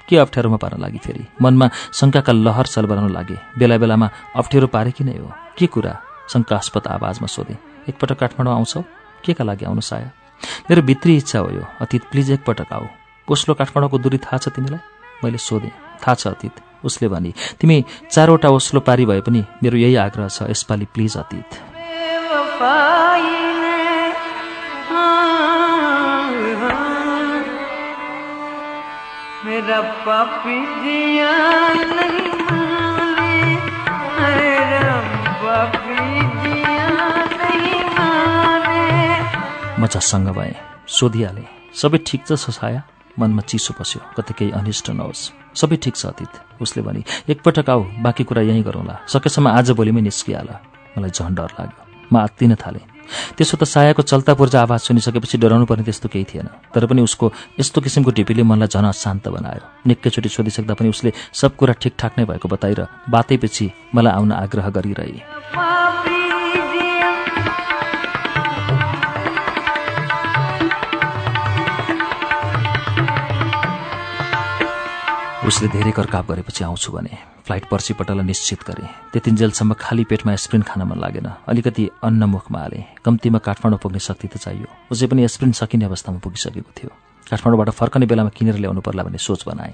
के 0.09 0.17
अप्ठ्यारोमा 0.17 0.57
पार्न 0.57 0.81
लागि 0.81 0.99
फेरि? 0.99 1.25
मनमा 1.43 1.71
शङ्काका 1.93 2.33
लहर 2.33 2.67
सलबराउन 2.67 3.13
लागे। 3.13 3.37
बेला 3.59 3.77
बेलामा 3.79 4.11
अप्ठ्यारो 4.37 4.67
पारे 4.67 4.91
कि 4.91 5.05
नै 5.05 5.17
हो? 5.19 5.33
के 5.59 5.67
कुरा? 5.67 5.93
शङ्कास्पद 6.33 6.87
आवाजमा 6.87 7.27
सोधेँ। 7.27 7.57
एकपटक 7.89 8.19
काठमाडौँ 8.19 8.55
आउँछौ? 8.55 8.83
के 9.25 9.33
का 9.33 9.45
लागि 9.45 9.65
आउनु 9.65 9.81
साया? 9.81 10.11
मेरो 10.71 10.83
भित्री 10.83 11.17
इच्छा 11.17 11.39
हो 11.39 11.51
यो। 11.51 11.65
अतीत 11.81 12.03
प्लिज 12.11 12.31
एकपटक 12.31 12.73
आऊ। 12.73 12.87
ओस्लो 13.29 13.55
काठमाडौँको 13.55 13.99
दूरी 13.99 14.19
थाहा 14.19 14.39
छ 14.39 14.49
तिमीलाई? 14.49 14.81
मैले 15.25 15.39
सोधेँ। 15.39 15.73
थाहा 16.01 16.15
छ 16.15 16.27
अतीत। 16.27 16.68
उसले 16.85 17.09
भने 17.09 17.33
तिमी 17.61 17.77
चारवटा 18.11 18.49
ओस्लो 18.51 18.81
पारी 18.81 19.05
भए 19.07 19.21
पनि 19.21 19.41
मेरो 19.63 19.77
यही 19.79 19.95
आग्रह 20.07 20.29
छ 20.29 20.43
यसपालि 20.51 20.87
प्लिज 20.95 21.17
अतीत। 21.17 21.51
बेवफाई 21.75 23.23
ने 23.63 23.81
हाँ, 24.89 26.33
हाँ, 26.61 27.43
मेरा 29.45 29.81
पापी 30.07 30.59
जिया 30.83 31.35
नहीं 31.91 32.33
माने 32.43 33.33
मेरा 34.19 34.97
पापी 35.43 35.99
जिया 36.43 36.89
नहीं 37.33 37.83
माने। 37.97 38.81
म 39.79 39.87
झस्सङ्ग 39.87 40.29
भएँ 40.37 40.55
सोधिहालेँ 40.89 41.49
सबै 41.75 41.99
ठिक 42.07 42.21
छ 42.27 42.31
साया 42.51 42.83
मनमा 43.19 43.43
चिसो 43.43 43.73
पस्यो 43.79 44.01
कतै 44.17 44.35
केही 44.39 44.51
अनिष्ट 44.59 44.91
नहोस्। 44.91 45.21
सबै 45.59 45.77
ठिक 45.83 45.95
छ 45.97 46.07
अतीत। 46.07 46.63
उसले 46.63 46.83
भने 46.83 47.03
एकपटक 47.29 47.71
आऊ 47.71 47.83
बाँकी 48.05 48.25
कुरा 48.25 48.43
यहीँ 48.43 48.63
गरौँला। 48.63 48.95
सकेसम्म 49.09 49.49
आज 49.49 49.71
भोलिमै 49.75 50.01
निस्किहाल। 50.07 50.49
मलाई 50.95 51.11
झन् 51.11 51.35
डर 51.35 51.51
लाग्यो। 51.59 51.83
म 52.13 52.17
आत्तिन 52.19 52.55
थालेँ। 52.55 52.87
त्यसो 53.37 53.57
त 53.57 53.65
सायाको 53.65 54.03
चल्ता 54.05 54.35
पूर्जा 54.37 54.61
आवाज 54.63 54.81
सुनिसकेपछि 54.81 55.39
डराउनु 55.41 55.65
पर्ने 55.65 55.85
त्यस्तो 55.85 56.09
केही 56.13 56.25
थिएन। 56.29 56.49
तर 56.75 56.85
पनि 56.87 57.01
उसको 57.03 57.33
यस्तो 57.61 57.81
किसिमको 57.81 58.11
ढिपीले 58.13 58.43
मनलाई 58.45 58.69
झन 58.69 58.85
अशान्त 58.93 59.29
बनायो। 59.29 59.65
निकैचोटि 59.89 60.29
सोधिसक्दा 60.29 60.75
पनि 60.77 60.89
उसले 60.93 61.13
सब 61.33 61.57
कुरा 61.57 61.75
ठिकठाक 61.81 62.13
नै 62.19 62.25
भएको 62.29 62.49
बताएर 62.49 62.81
बातैपछि 63.09 63.67
मलाई 63.97 64.13
आउन 64.13 64.33
आग्रह 64.33 64.69
गरिरहे। 64.69 66.18
उसले 75.49 75.69
धेरै 75.73 75.93
करकाप 75.97 76.29
गरेपछि 76.29 76.65
आउँछु 76.65 76.93
भने 76.93 77.17
फ्लाइट 77.49 77.65
पर्सिपटललाई 77.73 78.25
निश्चित 78.25 78.61
गरे। 78.69 78.85
त्यतिन्जेलसम्म 79.13 79.73
खाली 79.81 80.05
पेटमा 80.05 80.33
एस्प्रिन 80.37 80.63
खान 80.69 80.83
मन 80.85 80.99
लागेन। 81.01 81.29
अलिकति 81.49 81.85
अन्न 82.05 82.23
मुखमा 82.29 82.61
हाले। 82.61 82.81
कम्तीमा 83.01 83.39
काठमाडौँ 83.41 83.79
पुग्ने 83.81 83.99
शक्ति 83.99 84.29
त 84.29 84.37
चाहियो। 84.45 84.69
उसै 84.93 85.07
पनि 85.09 85.25
एस्प्रिन 85.25 85.53
सकिने 85.57 85.85
अवस्थामा 85.89 86.19
पुगिसकेको 86.21 86.73
थियो। 86.77 86.91
काठमाडौँबाट 87.33 87.69
फर्कने 87.81 88.07
बेलामा 88.13 88.31
किनेर 88.37 88.61
ल्याउनु 88.61 88.81
पर्ला 88.85 89.03
भन्ने 89.09 89.19
सोच 89.19 89.49
बनाए। 89.49 89.73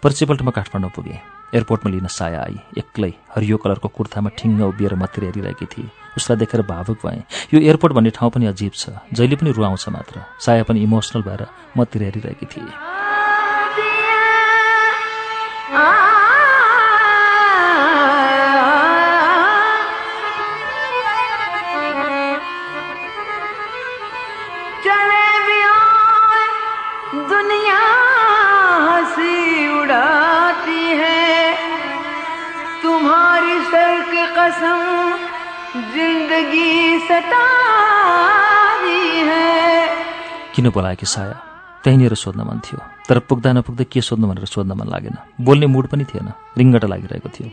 पर्सिपल्ट 0.00 0.40
म 0.42 0.48
काठमाडौँ 0.48 0.90
पुगेँ। 0.96 1.20
एयरपोर्टमा 1.52 1.88
लिन 1.92 2.08
साया 2.08 2.40
आई। 2.48 2.56
एक्लै 2.80 3.12
हरियो 3.36 3.56
कलरको 3.60 3.88
कुर्तामा 3.92 4.32
ठिङ्ग 4.32 4.64
उभिएर 4.72 4.96
मतिर 4.96 5.24
हेरिरहेकी 5.28 5.66
थिए। 5.68 5.92
उसलाई 6.16 6.36
देखेर 6.40 6.64
भावुक 6.64 7.04
भएँ। 7.04 7.20
यो 7.52 7.60
एयरपोर्ट 7.60 7.92
भन्ने 7.92 8.10
ठाउँ 8.16 8.32
पनि 8.32 8.48
अजीब 8.48 8.72
छ। 8.72 8.96
जहिले 9.12 9.36
पनि 9.36 9.52
रुवाउँछ 9.52 9.88
मात्र। 9.92 10.24
साया 10.40 10.64
पनि 10.64 10.80
इमोसनल 10.88 11.22
भएर 11.28 11.46
मतिर 11.76 12.00
हेरिरहेकी 12.08 12.46
थिए। 12.48 13.01
कसम 34.52 35.18
जिंदगी 35.94 36.98
सतारी 36.98 39.28
है। 39.28 39.88
किन 40.54 40.70
बोलाएकी 40.70 41.06
साया? 41.06 41.42
त्यहीँनिर 41.84 42.14
सोध्न 42.14 42.40
मन 42.40 42.58
थियो। 42.58 42.80
तर 43.08 43.18
पुग्दा 43.18 43.52
नपुग्दै 43.52 43.84
के 43.84 44.00
सोध्नु 44.00 44.28
भनेर 44.28 44.44
सोध्न 44.44 44.72
मन 44.72 44.88
लागेन। 44.88 45.16
बोल्ने 45.40 45.66
मुड 45.66 45.86
पनि 45.86 46.04
थिएन। 46.04 46.32
रिङ्गट 46.58 46.84
लागिरहेको 46.84 47.28
थियो। 47.28 47.50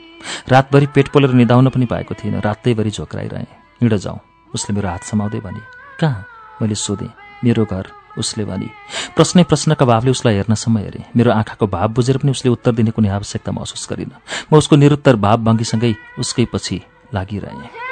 रातभरि 0.50 0.88
पेट 0.88 1.08
पोलेर 1.08 1.32
निदाउन 1.32 1.70
पनि 1.70 1.86
पाएको 1.86 2.16
थिएन 2.16 2.40
रातैभरि 2.40 2.90
झोक्राइरहेँ। 2.90 3.48
हिँड 3.82 3.96
जाउँ। 3.96 4.20
उसले 4.56 4.76
मेरो 4.76 4.90
हात 4.90 5.04
समाउँदै 5.04 5.40
भने 5.40 5.60
कहाँ? 6.00 6.26
मैले 6.62 6.76
सोधेँ। 6.76 7.10
मेरो 7.44 7.66
घर। 7.66 7.99
उसले 8.18 8.46
भने 8.46 8.70
प्रश्नै 9.16 9.44
प्रश्नका 9.44 9.86
भावले 9.86 10.12
उसलाई 10.12 10.36
हेर्नसम्म 10.36 10.78
हेरेँ। 10.78 11.04
मेरो 11.16 11.32
आँखाको 11.32 11.68
भाव 11.68 11.88
बुझेर 11.94 12.18
पनि 12.18 12.32
उसले 12.32 12.52
उत्तर 12.52 12.72
दिने 12.72 12.92
कुनै 12.92 13.10
आवश्यकता 13.10 13.52
महसुस 13.52 13.88
गरिनँ। 13.90 14.18
म 14.54 14.58
उसको 14.58 14.76
निरुत्तर 14.76 15.16
भाव 15.16 15.38
भङ्गीसँगै 15.38 15.96
उसकै 16.20 16.46
पछि 16.54 16.82
लागिरहेँ। 17.14 17.89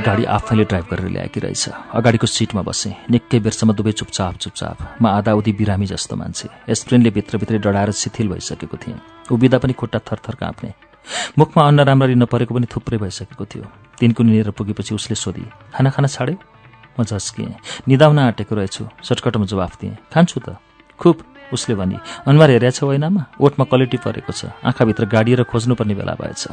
गाडी 0.00 0.24
आफैले 0.24 0.64
ड्राइभ 0.64 0.86
गरेर 0.90 1.08
ल्याएकी 1.08 1.40
रहेछ 1.40 1.68
अगाडिको 1.94 2.26
सिटमा 2.26 2.62
बसेँ। 2.62 2.94
निकै 3.10 3.38
बेरसम्म 3.40 3.72
दुवै 3.72 3.92
चुपचाप 3.92 4.34
चुपचाप। 4.36 4.76
म 5.02 5.06
आधा 5.06 5.32
उधी 5.34 5.52
बिरामी 5.52 5.86
जस्तो 5.86 6.16
मान्छे। 6.16 6.48
एस्प्रिनले 6.68 7.10
भित्रभित्रै 7.10 7.58
डढाएर 7.58 7.90
शिथिल 7.92 8.28
भइसकेको 8.28 8.76
थिएँ। 8.76 8.98
उभिँदा 9.32 9.58
पनि 9.58 9.72
खुट्टा 9.72 9.98
थरथर 9.98 10.34
काँप्ने। 10.34 10.70
मुखमा 11.38 11.62
अन्न 11.68 11.80
राम्ररी 11.80 12.14
नपरेको 12.14 12.54
पनि 12.54 12.66
थुप्रै 12.66 12.98
भइसकेको 12.98 13.44
थियो। 13.44 13.64
तिनको 14.00 14.22
निनेर 14.22 14.50
पुगेपछि 14.50 14.94
उसले 14.94 15.14
सोधी 15.14 15.44
खाना 15.74 15.90
खाना 15.90 16.08
छाड्यो? 16.08 16.36
म 17.00 17.04
झस्किएँ। 17.04 17.54
निदाउन 17.88 18.18
आँटेको 18.18 18.54
रहेछु। 18.54 18.84
सर्टकटमा 19.04 19.44
जवाफ 19.46 19.80
दिएँ। 19.80 19.96
खान्छु 20.12 20.40
त। 20.40 20.56
खुब! 20.98 21.16
उसले 21.52 21.74
भनी। 21.74 21.98
अनुहार 22.26 22.50
हेरेको 22.50 22.86
छ 22.86 22.94
ऐनामा? 22.94 23.22
ओठमा 23.40 23.64
क्वालिटी 23.66 23.98
परेको 24.00 24.32
छ। 24.32 24.54
आँखाभित्र 24.64 25.04
गाडिएर 25.06 25.42
खोज्नुपर्ने 25.50 25.94
बेला 25.94 26.14
भएछ। 26.14 26.46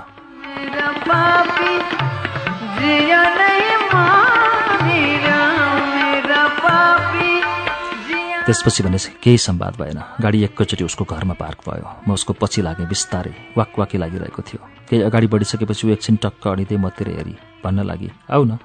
त्यसपछि 8.48 8.84
भने 8.84 8.98
केही 9.20 9.38
संवाद 9.38 9.76
भएन। 9.76 10.00
गाडी 10.24 10.44
एकैचोटि 10.48 10.84
उसको 10.88 11.04
घरमा 11.04 11.36
पार्क 11.36 11.68
भयो। 11.68 11.88
म 12.08 12.16
उसको 12.16 12.34
पछि 12.40 12.62
लागेँ 12.64 12.88
बिस्तारै 12.88 13.34
वाकवाकी 13.60 13.98
लागिरहेको 14.00 14.42
थियो। 14.42 14.60
केही 14.88 15.02
अगाडि 15.04 15.28
बढिसकेपछि 15.28 15.84
ऊ 15.88 15.92
एकछिन 15.92 16.16
टक्क 16.24 16.48
अडिँदै 16.48 16.78
मतिर 16.80 17.08
हेरी 17.12 17.36
भन्न 17.60 17.84
लागि 17.84 18.10
आऊ 18.32 18.44
न। 18.48 18.56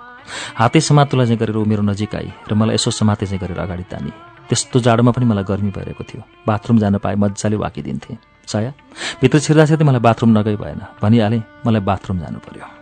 हातै 0.54 0.80
समातुलाई 0.80 1.26
चाहिँ 1.26 1.38
गरेर 1.42 1.56
ऊ 1.58 1.64
मेरो 1.66 1.82
नजिक 1.82 2.14
आई 2.14 2.30
र 2.46 2.54
मलाई 2.54 2.78
यसो 2.78 2.90
समाते 2.94 3.26
चाहिँ 3.26 3.42
गरेर 3.42 3.58
अगाडि 3.58 3.84
तानी। 3.90 4.10
त्यस्तो 4.46 4.78
जाडोमा 4.86 5.10
पनि 5.10 5.26
मलाई 5.26 5.44
गर्मी 5.50 5.70
भइरहेको 5.74 6.04
थियो। 6.06 6.22
बाथरुम 6.46 6.78
जान 6.78 7.02
पाए 7.02 7.14
मजाले 7.18 7.56
वाकिदिन्थेँ। 7.58 8.16
साया 8.46 8.70
भित्र 9.18 9.38
छिर्दा 9.38 9.66
छिर्दै 9.66 9.84
मलाई 9.84 10.02
बाथरुम 10.06 10.30
नगई 10.38 10.56
भएन। 10.62 10.80
भनिहालेँ 11.02 11.42
मलाई 11.66 11.82
बाथरुम 11.82 12.18
जानु 12.22 12.38
पर्यो। 12.38 12.81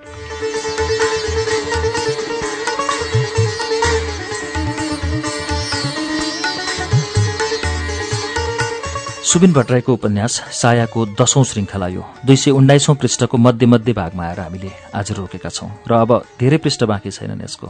सुबिन 9.31 9.53
भट्टराईको 9.53 9.93
उपन्यास 9.95 10.43
सायाको 10.51 11.05
दशौं 11.14 11.43
श्रृङ्खला 11.45 11.89
यो। 11.89 12.03
दुई 12.26 12.37
सय 12.37 12.51
उन्नाइसौं 12.51 12.95
पृष्ठको 12.95 13.37
मध्य 13.39 13.66
मध्य 13.66 13.93
भागमा 13.95 14.24
आएर 14.26 14.41
हामीले 14.41 14.70
आज 14.91 15.12
रोकेका 15.12 15.49
छौं। 15.49 15.70
र 15.87 15.93
अब 15.95 16.11
धेरै 16.35 16.59
पृष्ठ 16.59 16.83
बाँकी 16.83 17.11
छैनन् 17.11 17.43
यसको। 17.43 17.66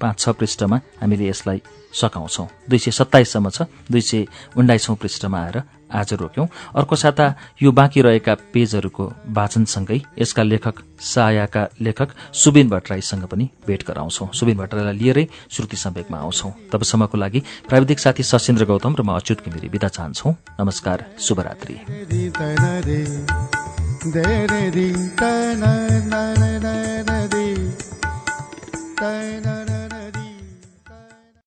पाँच 0.00 0.18
छ 0.20 0.28
पृष्ठमा 0.38 0.76
हामीले 1.02 1.26
यसलाई 1.26 1.62
सकाउँछौं 1.90 2.46
दुई 2.70 2.78
सय 2.78 2.90
सत्ताइससम्म 3.02 3.50
छ। 3.50 3.66
दुई 3.90 4.00
सय 4.00 4.26
उन्नाइसौं 4.56 4.94
पृष्ठमा 4.94 5.38
आएर 5.42 5.56
आज 5.92 6.12
रोक्यौं। 6.12 6.46
अर्को 6.76 6.96
साता 6.96 7.34
यो 7.62 7.72
बाँकी 7.72 8.02
रहेका 8.02 8.34
पेजहरूको 8.34 9.12
वाचनसँगै 9.28 10.02
यसका 10.18 10.42
लेखक 10.42 10.74
सायाका 11.00 11.68
लेखक 11.80 12.08
सुबिन 12.32 12.68
भट्टराईसँग 12.68 13.24
पनि 13.24 13.50
भेट 13.66 13.86
गराउँछौं। 13.86 14.28
सुबिन 14.32 14.56
भट्टराईलाई 14.56 14.94
लिएरै 14.94 15.28
श्रुति 15.50 15.76
सम्वेकमा 15.76 16.18
आउँछौं। 16.18 16.50
तबसम्मको 16.72 17.18
लागि 17.18 17.42
प्राविधिक 17.68 17.98
साथी 17.98 18.22
सशेन्द्र 18.22 18.64
गौतम 18.64 18.96
र 18.98 19.02
म 19.02 19.16
अच्युत 19.16 19.44
घिमिरी 19.44 19.68
विदा 19.68 19.88
चाहन्छौ। 19.88 20.30
नमस्कार 20.60 21.04
शुभरात्री। 21.20 21.74